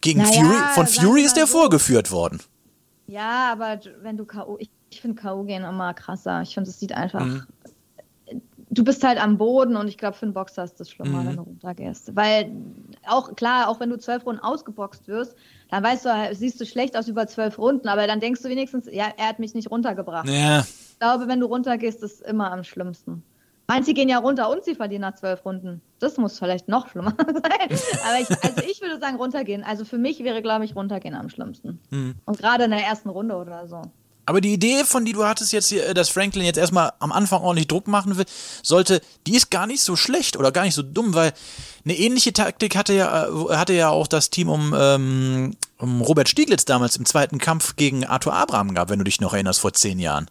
[0.00, 1.58] Gegen Naja, Fury, von Fury ist er so.
[1.58, 2.40] vorgeführt worden.
[3.08, 5.44] Ja, aber wenn du K.O., ich, ich finde K.O.
[5.44, 6.42] gehen immer krasser.
[6.42, 7.42] Ich finde, es sieht einfach, Mhm.
[8.70, 11.26] du bist halt am Boden und ich glaube, für einen Boxer ist das schlimmer, Mhm.
[11.26, 12.14] wenn du runtergehst.
[12.14, 12.52] Weil,
[13.06, 15.34] auch klar, auch wenn du zwölf Runden ausgeboxt wirst,
[15.70, 18.48] dann weißt du, halt, siehst du schlecht aus über zwölf Runden, aber dann denkst du
[18.48, 20.28] wenigstens, ja, er hat mich nicht runtergebracht.
[20.28, 23.22] Ja, Ich glaube, wenn du runtergehst, ist immer am schlimmsten.
[23.70, 25.82] Manche gehen ja runter und sie verlieren nach zwölf Runden.
[25.98, 27.78] Das muss vielleicht noch schlimmer sein.
[28.08, 29.62] Aber ich, also ich würde sagen, runtergehen.
[29.62, 31.78] Also für mich wäre, glaube ich, runtergehen am schlimmsten.
[31.90, 32.14] Hm.
[32.24, 33.82] Und gerade in der ersten Runde oder so.
[34.24, 37.42] aber die Idee, von die du hattest jetzt hier, dass Franklin jetzt erstmal am Anfang
[37.42, 38.24] ordentlich Druck machen will,
[38.62, 41.34] sollte, die ist gar nicht so schlecht oder gar nicht so dumm, weil
[41.84, 46.30] eine ähnliche Taktik hatte ja, äh, hatte ja auch das Team um, ähm, um Robert
[46.30, 49.74] Stieglitz damals im zweiten Kampf gegen Arthur Abraham gehabt, wenn du dich noch erinnerst, vor
[49.74, 50.30] zehn Jahren.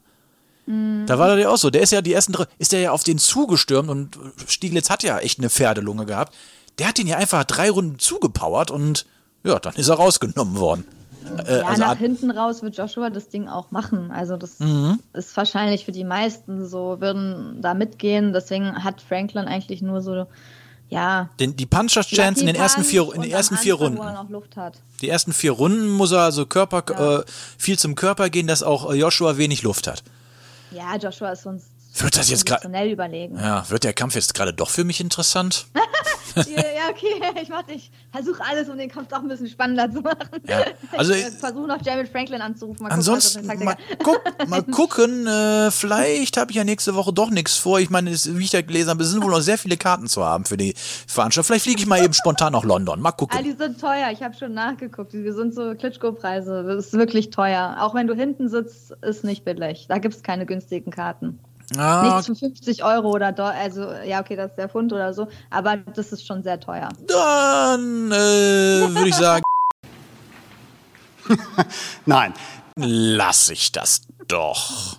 [1.06, 1.70] Da war das ja auch so.
[1.70, 5.02] Der ist ja die ersten drei, ist der ja auf den zugestürmt und Stieglitz hat
[5.02, 6.36] ja echt eine Pferdelunge gehabt.
[6.78, 9.06] Der hat ihn ja einfach drei Runden zugepowert und
[9.46, 10.84] ja, dann ist er rausgenommen worden.
[11.48, 14.12] Äh, Ja, also nach hinten raus wird Joshua das Ding auch machen.
[14.12, 15.00] Also das Mhm.
[15.14, 18.34] ist wahrscheinlich für die meisten so, würden da mitgehen.
[18.34, 20.26] Deswegen hat Franklin eigentlich nur so,
[20.90, 21.30] ja.
[21.40, 23.98] den, die Punchers Chance in den ersten vier, in den ersten vier Runden.
[24.00, 24.80] Wo noch Luft hat.
[25.02, 27.20] Die ersten vier Runden muss er also Körper, Ja.
[27.20, 27.24] äh,
[27.58, 30.04] viel zum Körper gehen, dass auch äh, Joshua wenig Luft hat.
[30.70, 33.38] Ja, Joshua ist uns Wird das jetzt gerade, überlegen.
[33.38, 35.68] ja, wird der Kampf jetzt gerade doch für mich interessant?
[36.36, 36.44] ja,
[36.92, 40.18] okay, ich mach ich versuche alles, um den Kampf doch ein bisschen spannender zu machen.
[40.48, 42.84] Ja, also- ich versuche noch Jared Franklin anzurufen.
[42.84, 47.12] Mal gucken, Ansonsten für mal, guck, mal gucken, äh, vielleicht habe ich ja nächste Woche
[47.14, 47.80] doch nichts vor.
[47.80, 50.08] Ich meine, es- wie ich da gelesen habe, es sind wohl noch sehr viele Karten
[50.08, 50.76] zu haben für die
[51.08, 51.48] Veranstaltung.
[51.48, 53.02] Vielleicht fliege ich mal eben spontan nach London.
[53.02, 53.44] Mal Ah, gucken.
[53.44, 54.10] die sind teuer.
[54.12, 55.14] Ich habe schon nachgeguckt.
[55.14, 56.64] Die sind so Klitschko-Preise.
[56.64, 57.78] Das ist wirklich teuer.
[57.80, 59.86] Auch wenn du hinten sitzt, ist nicht billig.
[59.90, 61.40] Da gibt es keine günstigen Karten.
[61.76, 65.14] Ah, Nichts für 50 Euro oder do also ja, okay, das ist der Pfund oder
[65.14, 66.88] so, aber das ist schon sehr teuer.
[67.08, 69.44] dann äh, würde ich sagen,
[72.06, 72.34] Nein.
[72.78, 74.98] lasse ich das doch.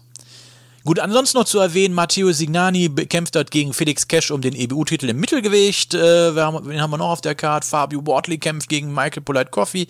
[0.88, 5.10] Gut, ansonsten noch zu erwähnen, Matteo Signani kämpft dort gegen Felix Cash um den EBU-Titel
[5.10, 5.92] im Mittelgewicht.
[5.92, 7.68] Äh, haben, wen haben wir noch auf der Karte?
[7.68, 9.86] Fabio Wortley kämpft gegen Michael Polite Coffee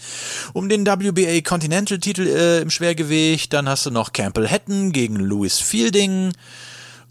[0.55, 3.53] um den WBA Continental-Titel äh, im Schwergewicht.
[3.53, 6.33] Dann hast du noch Campbell Hatton gegen Louis Fielding.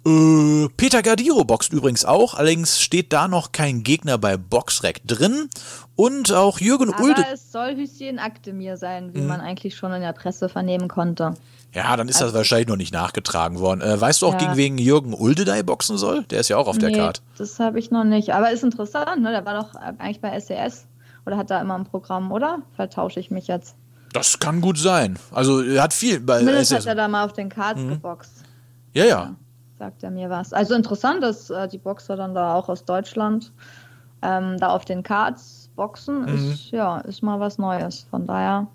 [0.07, 5.49] Äh, Peter Gardiro boxt übrigens auch, allerdings steht da noch kein Gegner bei Boxrec drin.
[5.95, 7.25] Und auch Jürgen Aber Ulde.
[7.33, 9.13] es soll Hüschen Akdemir sein, Mhm.
[9.15, 11.33] wie man eigentlich schon in der Presse vernehmen konnte.
[11.73, 13.81] Ja, dann ist das wahrscheinlich noch nicht nachgetragen worden.
[13.81, 14.53] Äh, weißt du auch, Also Ja.
[14.53, 16.23] gegen wen Jürgen Uldedei boxen soll?
[16.25, 17.21] Der ist ja auch auf der Nee, Karte.
[17.37, 18.33] das habe ich noch nicht.
[18.33, 19.31] Aber ist interessant, ne?
[19.31, 20.85] Der war doch eigentlich bei SES
[21.25, 22.59] oder hat da immer ein Programm, oder?
[22.75, 23.75] Vertausche ich mich jetzt?
[24.13, 25.19] Das kann gut sein.
[25.31, 27.81] Also er hat viel bei Zumindest er hat ist er da mal auf den Cards
[27.81, 28.31] geboxt,
[28.93, 29.35] ja, ja.
[29.79, 30.53] Sagt er mir was.
[30.53, 33.51] Also interessant, dass äh, die Boxer dann da auch aus Deutschland
[34.21, 36.27] ähm, da auf den Cards boxen, Mhm.
[36.51, 38.07] ist ja ist mal was Neues.
[38.09, 38.67] Von daher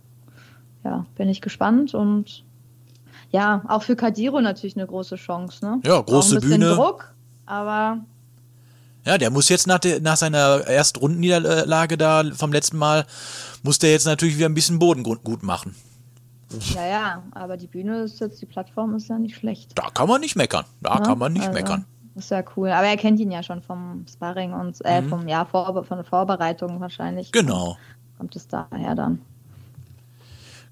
[0.85, 2.45] ja, bin ich gespannt und
[3.31, 5.65] ja, auch für Kadiro natürlich eine große Chance.
[5.65, 5.81] Ne?
[5.85, 6.75] Ja, Auch große ein bisschen Bühne.
[6.75, 7.13] Druck,
[7.47, 7.99] aber
[9.05, 13.05] Ja, der muss jetzt nach, der, nach seiner Erstrundenniederlage da vom letzten Mal,
[13.63, 15.75] muss der jetzt natürlich wieder ein bisschen Boden gut machen.
[16.75, 19.73] Ja, ja, aber die Bühne ist jetzt, die Plattform ist ja nicht schlecht.
[19.75, 20.65] Da kann man nicht meckern.
[20.81, 21.03] Da ne?
[21.03, 21.85] kann man nicht Also, meckern.
[22.15, 22.71] Ist ja cool.
[22.71, 26.05] Aber er kennt ihn ja schon vom Sparring und äh, vom ja, Vorbe von der
[26.05, 27.29] Vorbereitung wahrscheinlich.
[27.29, 27.33] Mhm.
[27.33, 27.77] Genau.
[28.19, 29.21] Kommt es daher dann.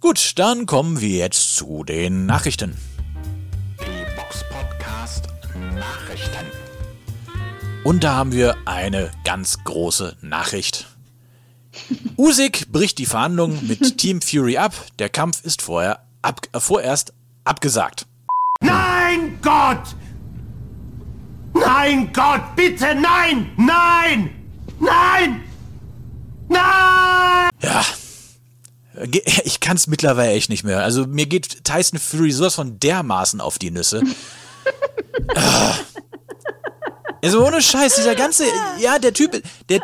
[0.01, 2.77] Gut, dann kommen wir jetzt zu den Nachrichten.
[3.81, 5.29] Die Box Podcast
[5.75, 6.47] Nachrichten.
[7.85, 10.90] Und da haben wir eine ganz große Nachricht.
[12.17, 14.75] Usyk bricht die Verhandlungen mit Team Fury ab.
[14.99, 17.13] Der Kampf ist vorher ab, äh, vorerst
[17.45, 18.07] abgesagt.
[18.61, 19.97] Nein, Gott!
[21.55, 23.51] Nein, Gott, bitte, nein!
[23.57, 24.31] Nein!
[24.79, 25.43] Nein!
[26.49, 27.51] Nein!
[27.63, 27.85] Ja.
[29.45, 30.83] Ich kann es mittlerweile echt nicht mehr.
[30.83, 34.03] Also mir geht Tyson Fury sowas von dermaßen auf die Nüsse.
[35.35, 35.75] Ah.
[37.23, 38.45] also ohne Scheiß, dieser ganze,
[38.79, 39.81] ja, der Typ, der,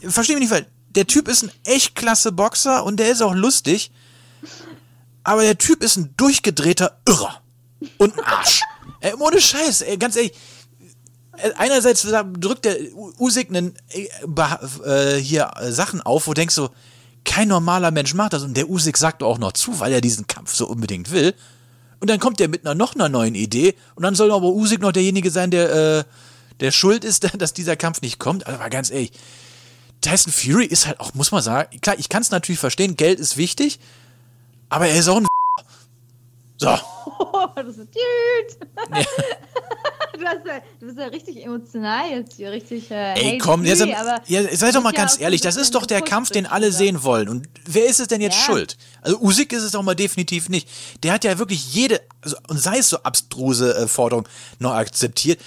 [0.00, 0.66] versteh mich nicht falsch,
[0.98, 3.92] der Typ ist ein echt klasse Boxer und der ist auch lustig,
[5.22, 7.40] aber der Typ ist ein durchgedrehter Irrer
[7.98, 8.62] und ein Arsch.
[9.00, 10.32] Ey, ohne Scheiß, ey, ganz ehrlich,
[11.36, 14.08] äh, einerseits drückt der U- Usyk einen, äh,
[14.84, 16.70] äh, hier äh, Sachen auf, wo du denkst so,
[17.24, 20.26] kein normaler Mensch macht das und der Usyk sagt auch noch zu, weil er diesen
[20.26, 21.32] Kampf so unbedingt will.
[22.00, 24.80] Und dann kommt er mit einer noch einer neuen Idee und dann soll aber Usyk
[24.80, 26.04] noch derjenige sein, der, äh,
[26.58, 28.44] der schuld ist, dass dieser Kampf nicht kommt.
[28.48, 29.12] Also mal ganz ehrlich,
[30.00, 33.18] Tyson Fury ist halt auch, muss man sagen, klar, ich kann es natürlich verstehen, Geld
[33.18, 33.78] ist wichtig,
[34.68, 35.26] aber er ist auch ein
[36.60, 36.76] So,
[37.20, 38.66] Oh, das ist Dude.
[40.18, 42.90] du, hast ja, du bist ja richtig emotional jetzt hier, richtig.
[42.90, 45.74] Äh, Ey, komm, jetzt, aber ja, sei doch mal ja ganz ein ehrlich, das ist
[45.74, 47.28] doch der Kampf, den alle sehen wollen.
[47.28, 48.42] Und wer ist es denn jetzt Ja.
[48.44, 48.76] schuld?
[49.02, 50.68] Also Usyk ist es auch mal definitiv nicht.
[51.02, 55.40] Der hat ja wirklich jede, also, und sei es so abstruse äh, Forderung, noch akzeptiert.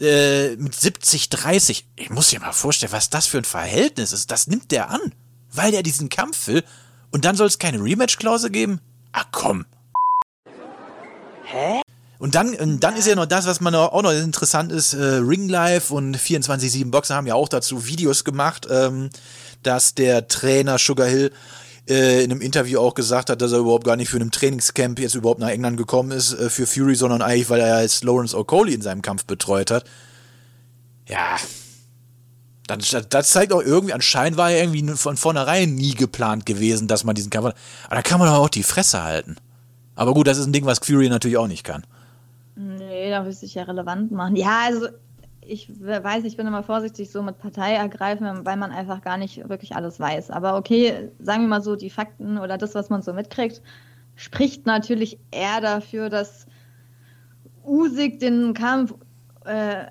[0.00, 1.86] Äh, mit 70, 30.
[1.96, 4.30] Ich muss dir mal vorstellen, was das für ein Verhältnis ist.
[4.30, 5.12] Das nimmt der an,
[5.50, 6.64] weil der diesen Kampf will.
[7.10, 8.80] Und dann soll es keine Rematch-Klausel geben?
[9.12, 9.66] Ah, komm.
[12.18, 15.16] Und dann, und dann ist ja noch das, was man auch noch interessant ist, äh,
[15.16, 19.10] Ring Life und 24-7 Boxer haben ja auch dazu Videos gemacht, ähm,
[19.62, 21.32] dass der Trainer Sugar Hill
[21.88, 24.98] äh, in einem Interview auch gesagt hat, dass er überhaupt gar nicht für ein Trainingscamp
[24.98, 28.36] jetzt überhaupt nach England gekommen ist äh, für Fury, sondern eigentlich, weil er jetzt Lawrence
[28.36, 29.84] O'Coley in seinem Kampf betreut hat.
[31.08, 31.36] Ja.
[32.68, 37.02] Dann, das zeigt auch irgendwie, anscheinend war er irgendwie von vornherein nie geplant gewesen, dass
[37.02, 37.56] man diesen Kampf hat.
[37.86, 39.36] Aber da kann man doch auch die Fresse halten.
[39.96, 41.84] Aber gut, das ist ein Ding, was Fury natürlich auch nicht kann.
[42.54, 44.36] Nee, da müsste ich ja relevant machen.
[44.36, 44.88] Ja, also
[45.44, 49.48] ich weiß, ich bin immer vorsichtig so mit Partei ergreifen, weil man einfach gar nicht
[49.48, 50.30] wirklich alles weiß.
[50.30, 53.60] Aber okay, sagen wir mal so, die Fakten oder das, was man so mitkriegt,
[54.14, 56.46] spricht natürlich eher dafür, dass
[57.64, 58.94] Usyk den Kampf
[59.44, 59.84] äh,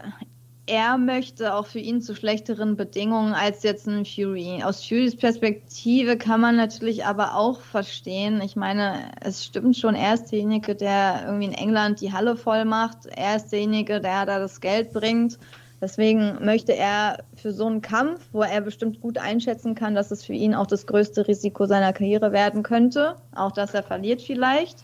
[0.67, 4.61] er möchte auch für ihn zu schlechteren Bedingungen als jetzt ein Fury.
[4.63, 8.41] Aus Furys Perspektive kann man natürlich aber auch verstehen.
[8.41, 12.65] Ich meine, es stimmt schon, er ist derjenige, der irgendwie in England die Halle voll
[12.65, 13.07] macht.
[13.07, 15.39] Er ist derjenige, der da das Geld bringt.
[15.81, 20.23] Deswegen möchte er für so einen Kampf, wo er bestimmt gut einschätzen kann, dass es
[20.23, 24.83] für ihn auch das größte Risiko seiner Karriere werden könnte, auch dass er verliert vielleicht,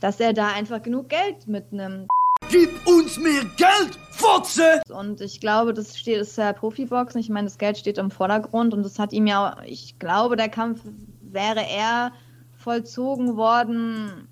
[0.00, 2.08] dass er da einfach genug Geld mitnimmt.
[2.52, 4.82] Gib uns mehr Geld, Fotze!
[4.92, 7.18] Und ich glaube, das steht, ist ja Profiboxen.
[7.18, 10.50] Ich meine, das Geld steht im Vordergrund und das hat ihm ja, ich glaube, der
[10.50, 10.82] Kampf
[11.22, 12.12] wäre eher
[12.58, 14.28] vollzogen worden,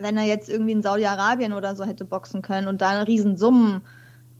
[0.00, 3.82] wenn er jetzt irgendwie in Saudi-Arabien oder so hätte boxen können und da eine Riesensummen,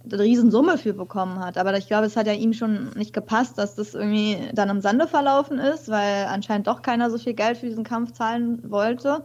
[0.05, 1.57] eine Riesensumme für bekommen hat.
[1.59, 4.81] Aber ich glaube, es hat ja ihm schon nicht gepasst, dass das irgendwie dann im
[4.81, 9.23] Sande verlaufen ist, weil anscheinend doch keiner so viel Geld für diesen Kampf zahlen wollte.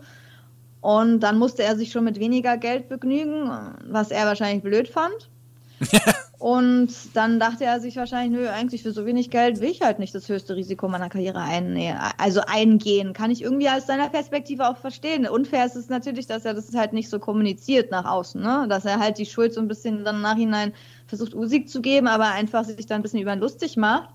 [0.81, 3.51] Und dann musste er sich schon mit weniger Geld begnügen,
[3.89, 5.29] was er wahrscheinlich blöd fand.
[6.39, 9.99] und dann dachte er sich wahrscheinlich, nö, eigentlich für so wenig Geld will ich halt
[9.99, 11.99] nicht das höchste Risiko meiner Karriere einnehmen.
[12.17, 13.13] Also eingehen.
[13.13, 15.27] Kann ich irgendwie aus seiner Perspektive auch verstehen.
[15.27, 18.65] Unfair ist es natürlich, dass er das halt nicht so kommuniziert nach außen, ne?
[18.69, 20.73] Dass er halt die Schuld so ein bisschen dann Nachhinein
[21.07, 24.09] versucht, Usik zu geben, aber einfach sich dann ein bisschen über ihn lustig macht.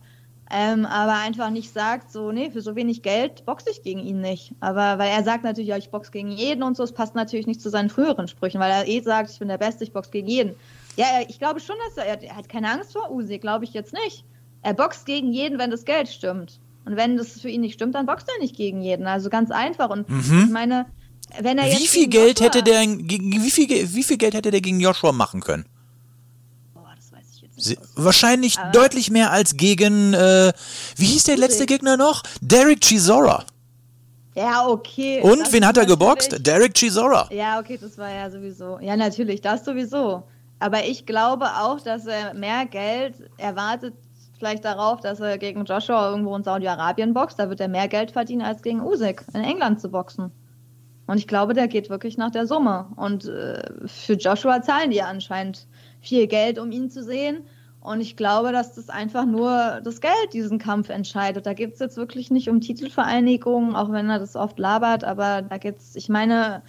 [0.57, 4.21] Ähm, aber einfach nicht sagt, so, nee, für so wenig Geld boxe ich gegen ihn
[4.21, 4.53] nicht.
[4.61, 7.49] Aber weil er sagt natürlich, ja, ich boxe gegen jeden und so, es passt natürlich
[7.49, 10.11] nicht zu seinen früheren Sprüchen, weil er eh sagt, ich bin der Beste, ich boxe
[10.13, 10.55] gegen jeden.
[10.97, 13.93] Ja, ich glaube schon, dass er, er hat keine Angst vor Usyk, glaube ich jetzt
[13.93, 14.25] nicht.
[14.63, 16.61] Er boxt gegen jeden, wenn das Geld stimmt.
[16.85, 19.07] Und wenn das für ihn nicht stimmt, dann boxt er nicht gegen jeden.
[19.09, 19.91] Also ganz einfach.
[19.91, 20.07] Und
[20.45, 20.87] ich meine,
[21.41, 21.79] wenn er jetzt.
[21.79, 21.83] Mhm.
[21.83, 24.61] Wie viel gegen Geld Joshua- hätte der gegen, wie viel, wie viel Geld hätte der
[24.61, 25.65] gegen Joshua machen können?
[27.67, 27.97] Boah, das weiß ich jetzt nicht.
[27.97, 30.53] Se- Wahrscheinlich deutlich mehr als gegen, äh,
[30.97, 32.23] wie hieß der letzte Gegner noch?
[32.41, 33.45] Derek Chisora.
[34.37, 35.21] Ja, okay.
[35.23, 36.45] Und wen hat er geboxt?
[36.45, 37.29] Derek Chisora.
[37.33, 38.79] Ja, okay, das war ja sowieso.
[38.81, 40.25] Ja, natürlich, das sowieso.
[40.59, 43.95] Aber ich glaube auch, dass er mehr Geld erwartet,
[44.39, 47.39] vielleicht darauf, dass er gegen Joshua irgendwo in Saudi-Arabien boxt.
[47.39, 50.33] Da wird er mehr Geld verdienen, als gegen Usyk in England zu boxen.
[51.07, 52.87] Und ich glaube, der geht wirklich nach der Summe.
[52.97, 55.67] Und äh, für Joshua zahlen die anscheinend
[56.01, 57.45] viel Geld, um ihn zu sehen.
[57.85, 61.45] Und ich glaube, dass das einfach nur das Geld diesen Kampf entscheidet.
[61.45, 65.43] Da geht es jetzt wirklich nicht um Titelvereinigungen, auch wenn er das oft labert, aber
[65.43, 66.63] da geht es, ich meine,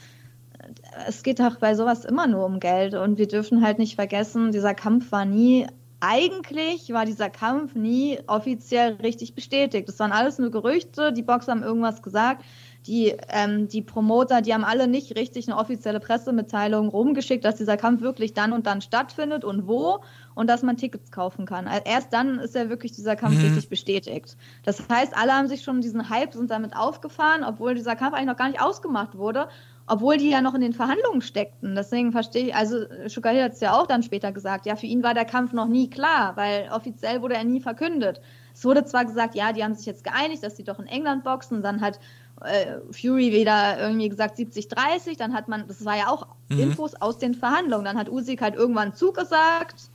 [1.07, 2.95] es geht doch bei sowas immer nur um Geld.
[2.95, 5.65] Und wir dürfen halt nicht vergessen, dieser Kampf war nie,
[6.01, 9.87] eigentlich war dieser Kampf nie offiziell richtig bestätigt.
[9.87, 12.43] Das waren alles nur Gerüchte, die Boxer haben irgendwas gesagt.
[12.87, 17.77] Die, ähm, die Promoter, die haben alle nicht richtig eine offizielle Pressemitteilung rumgeschickt, dass dieser
[17.77, 20.01] Kampf wirklich dann und dann stattfindet und wo
[20.35, 21.67] und dass man Tickets kaufen kann.
[21.67, 24.37] Also Erst dann ist ja wirklich dieser Kampf richtig bestätigt.
[24.63, 28.27] Das heißt, alle haben sich schon diesen Hype, sind damit aufgefahren, obwohl dieser Kampf eigentlich
[28.27, 29.47] noch gar nicht ausgemacht wurde,
[29.87, 31.75] obwohl die ja noch in den Verhandlungen steckten.
[31.75, 34.87] Deswegen verstehe ich, also Sugar Hill hat es ja auch dann später gesagt, ja, für
[34.87, 38.21] ihn war der Kampf noch nie klar, weil offiziell wurde er nie verkündet.
[38.53, 41.23] Es wurde zwar gesagt, ja, die haben sich jetzt geeinigt, dass die doch in England
[41.23, 41.99] boxen, dann hat
[42.41, 47.17] äh, Fury wieder irgendwie gesagt 70-30, dann hat man, das war ja auch Infos aus
[47.17, 49.89] den Verhandlungen, dann hat Usyk halt irgendwann zugesagt,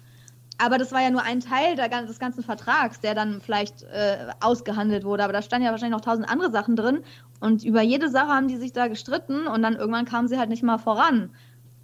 [0.63, 4.27] aber das war ja nur ein Teil der, des ganzen Vertrags, der dann vielleicht äh,
[4.41, 5.25] ausgehandelt wurde.
[5.25, 7.01] Aber da standen ja wahrscheinlich noch tausend andere Sachen drin.
[7.41, 10.51] Und über jede Sache haben die sich da gestritten und dann irgendwann kamen sie halt
[10.51, 11.31] nicht mal voran.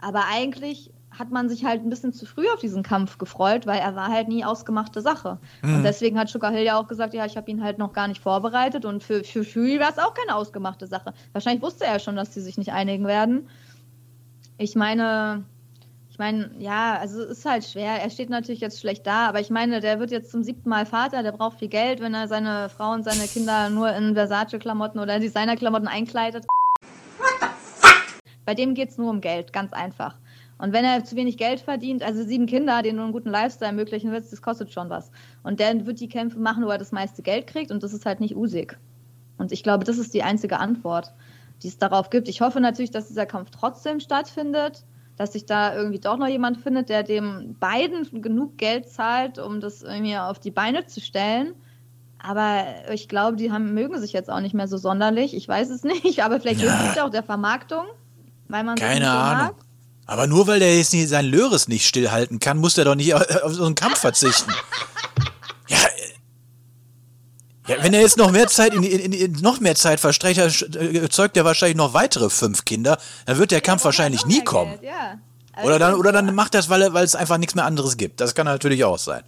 [0.00, 3.78] Aber eigentlich hat man sich halt ein bisschen zu früh auf diesen Kampf gefreut, weil
[3.78, 5.38] er war halt nie ausgemachte Sache.
[5.62, 8.08] Und deswegen hat Sugar Hill ja auch gesagt, ja, ich habe ihn halt noch gar
[8.08, 8.84] nicht vorbereitet.
[8.84, 11.14] Und für, für Fury war es auch keine ausgemachte Sache.
[11.32, 13.48] Wahrscheinlich wusste er schon, dass die sich nicht einigen werden.
[14.58, 15.44] Ich meine,
[16.10, 18.00] ich meine, ja, also es ist halt schwer.
[18.02, 20.86] Er steht natürlich jetzt schlecht da, aber ich meine, der wird jetzt zum siebten Mal
[20.86, 24.98] Vater, der braucht viel Geld, wenn er seine Frau und seine Kinder nur in Versace-Klamotten
[24.98, 26.46] oder Designer-Klamotten einkleidet.
[28.46, 30.14] Bei dem geht es nur um Geld, ganz einfach.
[30.58, 33.70] Und wenn er zu wenig Geld verdient, also sieben Kinder, denen du einen guten Lifestyle
[33.70, 35.10] ermöglichen willst, das kostet schon was.
[35.42, 38.06] Und der wird die Kämpfe machen, wo er das meiste Geld kriegt und das ist
[38.06, 38.78] halt nicht Usyk.
[39.38, 41.12] Und ich glaube, das ist die einzige Antwort,
[41.62, 42.28] die es darauf gibt.
[42.28, 44.84] Ich hoffe natürlich, dass dieser Kampf trotzdem stattfindet,
[45.16, 49.60] dass sich da irgendwie doch noch jemand findet, der dem beiden genug Geld zahlt, um
[49.60, 51.54] das irgendwie auf die Beine zu stellen.
[52.18, 55.34] Aber ich glaube, die haben, mögen sich jetzt auch nicht mehr so sonderlich.
[55.36, 56.70] Ich weiß es nicht, aber vielleicht Ja.
[56.70, 57.84] hilft es ja auch der Vermarktung,
[58.48, 59.54] weil man sich Keine Ahnung.
[59.54, 59.65] mag.
[60.06, 63.12] Aber nur weil der jetzt nicht seinen Löres nicht stillhalten kann, muss der doch nicht
[63.42, 64.52] auf so einen Kampf verzichten.
[65.68, 69.98] Ja, äh, ja wenn er jetzt noch mehr Zeit in, in, in noch mehr Zeit
[70.00, 70.38] verstreicht,
[70.76, 72.98] äh, zeugt er wahrscheinlich noch weitere fünf Kinder.
[73.26, 74.72] Dann wird der Kampf wahrscheinlich nie kommen.
[74.80, 75.18] Geld, Ja.
[75.52, 77.96] Also Oder dann, oder dann macht das, weil, er- weil es einfach nichts mehr anderes
[77.96, 78.20] gibt.
[78.20, 79.22] Das kann natürlich auch sein.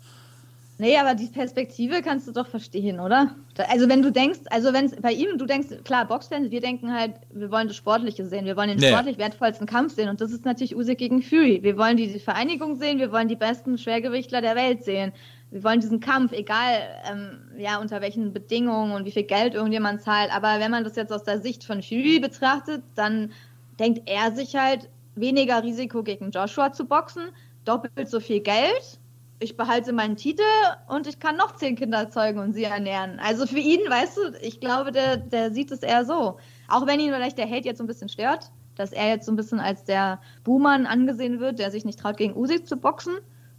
[0.80, 3.34] Nee, aber die Perspektive kannst du doch verstehen, oder?
[3.68, 7.14] Also wenn du denkst, also wenn bei ihm, du denkst, klar, Boxfans, wir denken halt,
[7.32, 8.90] wir wollen das Sportliche sehen, wir wollen den Nee.
[8.90, 11.64] sportlich wertvollsten Kampf sehen und das ist natürlich Usyk gegen Fury.
[11.64, 15.12] Wir wollen die, die Vereinigung sehen, wir wollen die besten Schwergewichtler der Welt sehen.
[15.50, 16.74] Wir wollen diesen Kampf, egal
[17.10, 20.30] ähm, ja, unter welchen Bedingungen und wie viel Geld irgendjemand zahlt.
[20.32, 23.32] Aber wenn man das jetzt aus der Sicht von Fury betrachtet, dann
[23.80, 27.30] denkt er sich halt, weniger Risiko gegen Joshua zu boxen,
[27.64, 29.00] doppelt so viel Geld
[29.40, 30.42] ich behalte meinen Titel
[30.88, 33.20] und ich kann noch zehn Kinder zeugen und sie ernähren.
[33.20, 36.38] Also für ihn, weißt du, ich glaube, der, der sieht es eher so.
[36.68, 39.32] Auch wenn ihn vielleicht der Hate jetzt so ein bisschen stört, dass er jetzt so
[39.32, 43.14] ein bisschen als der Buhmann angesehen wird, der sich nicht traut, gegen Usyk zu boxen.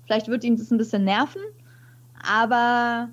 [0.05, 1.41] Vielleicht wird ihn das ein bisschen nerven.
[2.27, 3.09] Aber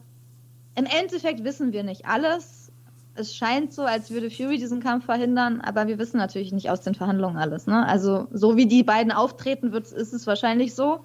[0.74, 2.72] im Endeffekt wissen wir nicht alles.
[3.14, 6.83] Es scheint so, als würde Fury diesen Kampf verhindern, aber wir wissen natürlich nicht aus
[6.83, 7.66] den Verhandlungen alles.
[7.66, 7.87] Ne?
[7.87, 11.05] Also so wie die beiden auftreten, wird, ist es wahrscheinlich so.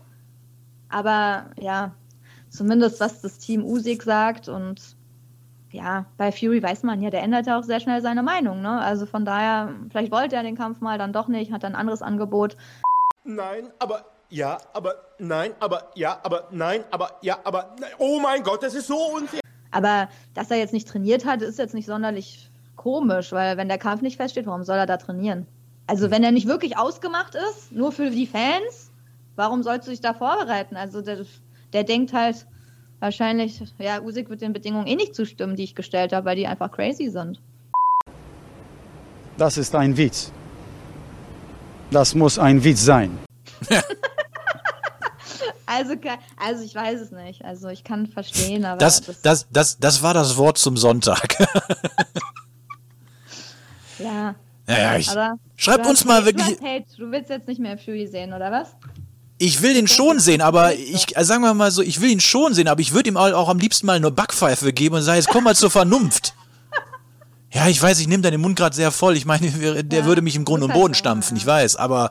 [0.91, 1.91] Aber ja,
[2.49, 4.95] zumindest was das Team Usyk sagt und
[5.71, 8.62] ja, bei Fury weiß man ja, der ändert ja auch sehr schnell seine Meinung.
[8.62, 8.80] Ne?
[8.82, 12.01] Also von daher, vielleicht wollte er den Kampf mal, dann doch nicht, hat ein anderes
[12.01, 12.58] Angebot.
[13.23, 17.91] Nein, aber ja, aber nein, aber ja, aber nein, aber ja, aber nein.
[17.99, 19.41] Oh mein Gott, das ist so unfair.
[19.71, 23.77] Aber dass er jetzt nicht trainiert hat, ist jetzt nicht sonderlich komisch, weil wenn der
[23.77, 25.47] Kampf nicht feststeht, warum soll er da trainieren?
[25.88, 28.90] Also wenn er nicht wirklich ausgemacht ist, nur für die Fans,
[29.36, 30.76] warum sollst du dich da vorbereiten?
[30.76, 31.26] Also der,
[31.73, 32.46] der denkt halt
[33.00, 36.48] wahrscheinlich, ja, Usyk wird den Bedingungen eh nicht zustimmen, die ich gestellt habe, weil die
[36.48, 37.42] einfach crazy sind.
[39.38, 40.32] Das ist ein Witz.
[41.90, 43.17] Das muss ein Witz sein.
[45.73, 45.96] Also,
[46.36, 47.46] also ich weiß es nicht.
[47.46, 51.38] Also ich kann verstehen, aber Das, das, das, das war das Wort zum Sonntag.
[54.00, 54.36] ja.
[54.67, 55.10] Naja, ich,
[55.56, 56.46] schreibt du uns mal wirklich.
[56.46, 56.86] Du, hast Hate.
[56.98, 58.75] du willst jetzt nicht mehr Fury sehen, oder was?
[59.44, 62.19] Ich will den schon sehen, aber ich, äh, sagen wir mal so, ich will ihn
[62.19, 65.15] schon sehen, aber ich würde ihm auch, am liebsten mal nur Backpfeife geben und sagen,
[65.17, 66.33] jetzt komm mal zur Vernunft.
[67.54, 69.17] Ja, ich weiß, ich nehme deinen Mund gerade sehr voll.
[69.17, 72.10] Ich meine, der Ja, würde mich im Grund und halt Boden stampfen, ich weiß, aber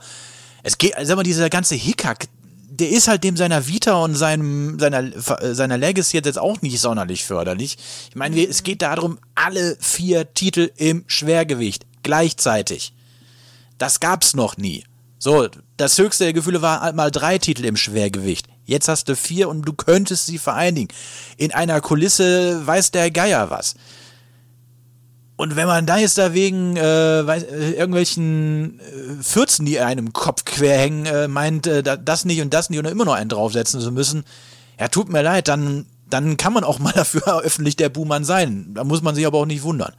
[0.62, 2.26] es geht, sag mal, dieser ganze Hickhack,
[2.68, 5.04] der ist halt dem seiner Vita und seinem, seiner,
[5.54, 7.78] seiner Legacy jetzt auch nicht sonderlich förderlich.
[8.10, 12.92] Ich meine, wir- es geht darum, alle vier Titel im Schwergewicht gleichzeitig.
[13.78, 14.84] Das gab's noch nie.
[15.22, 18.48] So, das höchste der Gefühle war halt mal drei Titel im Schwergewicht.
[18.64, 20.88] Jetzt hast du vier und du könntest sie vereinigen.
[21.36, 23.74] In einer Kulisse weiß der Geier was.
[25.36, 30.14] Und wenn man da jetzt da wegen äh, weiß, äh, irgendwelchen äh, Fürzen, die einem
[30.14, 33.14] Kopf quer hängen, äh, meint, äh, da- das nicht und das nicht und immer noch
[33.14, 34.24] einen draufsetzen zu müssen,
[34.78, 38.72] ja, tut mir leid, dann, dann kann man auch mal dafür öffentlich der Buhmann sein.
[38.74, 39.92] Da muss man sich aber auch nicht wundern.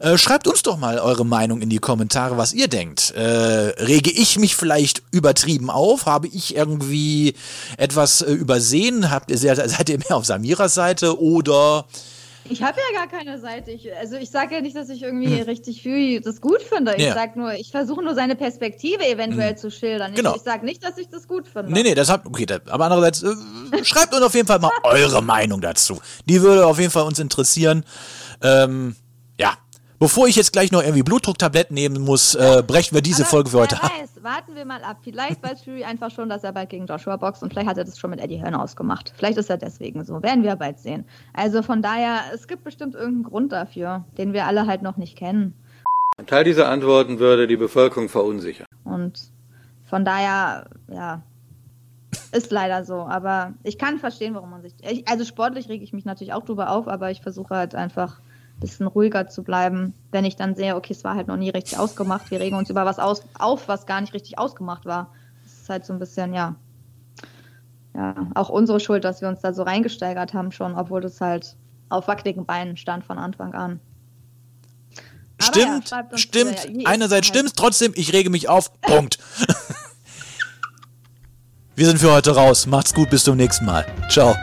[0.00, 3.12] Äh, schreibt uns doch mal eure Meinung in die Kommentare, was ihr denkt.
[3.12, 6.06] Äh, rege ich mich vielleicht übertrieben auf?
[6.06, 7.34] Habe ich irgendwie
[7.76, 9.10] etwas äh, übersehen?
[9.10, 11.86] Habt ihr, seid ihr mehr auf Samiras Seite oder
[12.50, 13.70] Ich habe ja gar keine Seite.
[13.70, 16.94] Ich, also ich sage ja nicht, dass ich irgendwie richtig Fury das gut finde.
[16.96, 17.04] Ich Hm.
[17.04, 17.14] Ja.
[17.14, 17.14] Hm.
[17.14, 20.14] sag nur, ich versuche nur seine Perspektive eventuell zu schildern.
[20.14, 20.30] Genau.
[20.32, 21.72] Ich, ich sage nicht, dass ich das gut finde.
[21.72, 22.26] Nee, nee, das hat.
[22.26, 26.00] Okay, das, aber andererseits, äh, schreibt uns auf jeden Fall mal eure Meinung dazu.
[26.26, 27.84] Die würde auf jeden Fall uns interessieren.
[28.42, 28.96] Ähm,
[29.38, 29.56] ja.
[30.04, 33.48] Bevor ich jetzt gleich noch irgendwie Blutdrucktabletten nehmen muss, äh, brechen wir diese Aber Folge
[33.48, 33.90] für heute ab.
[33.90, 34.98] weiß, warten wir mal ab.
[35.02, 37.84] Vielleicht weiß Fury einfach schon, dass er bald gegen Joshua boxt und vielleicht hat er
[37.84, 39.14] das schon mit Eddie Hearn ausgemacht.
[39.16, 40.22] Vielleicht ist er deswegen so.
[40.22, 41.06] Werden wir bald sehen.
[41.32, 45.16] Also von daher, es gibt bestimmt irgendeinen Grund dafür, den wir alle halt noch nicht
[45.16, 45.54] kennen.
[46.18, 48.66] Ein Teil dieser Antworten würde die Bevölkerung verunsichern.
[48.84, 49.30] Und
[49.88, 51.22] von daher, ja,
[52.32, 52.96] ist leider so.
[52.96, 54.74] Aber ich kann verstehen, warum man sich.
[54.82, 58.20] Ich, also sportlich rege ich mich natürlich auch drüber auf, aber ich versuche halt einfach
[58.20, 61.50] ein bisschen ruhiger zu bleiben, wenn ich dann sehe, okay, es war halt noch nie
[61.50, 62.30] richtig ausgemacht.
[62.30, 65.10] Wir regen uns über was aus, auf, was gar nicht richtig ausgemacht war.
[65.44, 66.54] Das ist halt so ein bisschen, ja.
[67.94, 71.56] Ja, auch unsere Schuld, dass wir uns da so reingesteigert haben schon, obwohl das halt
[71.90, 73.78] auf wackeligen Beinen stand von Anfang an.
[75.46, 76.64] Aber ja, Stimmt, uns stimmt.
[76.64, 76.80] wieder.
[76.80, 78.72] Je- Einerseits halt- stimmt's, trotzdem, ich rege mich auf.
[78.80, 79.18] Punkt.
[81.76, 82.66] Wir sind für heute raus.
[82.66, 83.84] Macht's gut, bis zum nächsten Mal.
[84.08, 84.34] Ciao.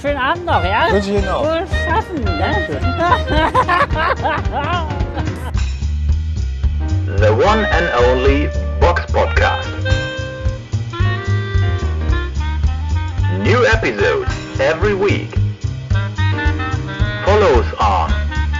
[0.00, 0.90] Schönen Abend noch, ja?
[0.90, 1.44] Wünsche ich Ihnen auch.
[1.44, 2.66] Wohl schaffen, ne?
[7.18, 8.48] The one and only
[8.80, 9.68] Box Podcast.
[13.42, 15.34] New episodes every week.
[17.26, 18.10] Follow us on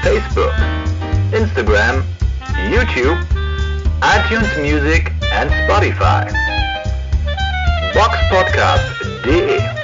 [0.03, 0.53] Facebook,
[1.33, 2.03] Instagram,
[2.69, 3.19] YouTube,
[4.03, 6.31] iTunes Music and Spotify.
[7.95, 9.80] Boxpodcast.de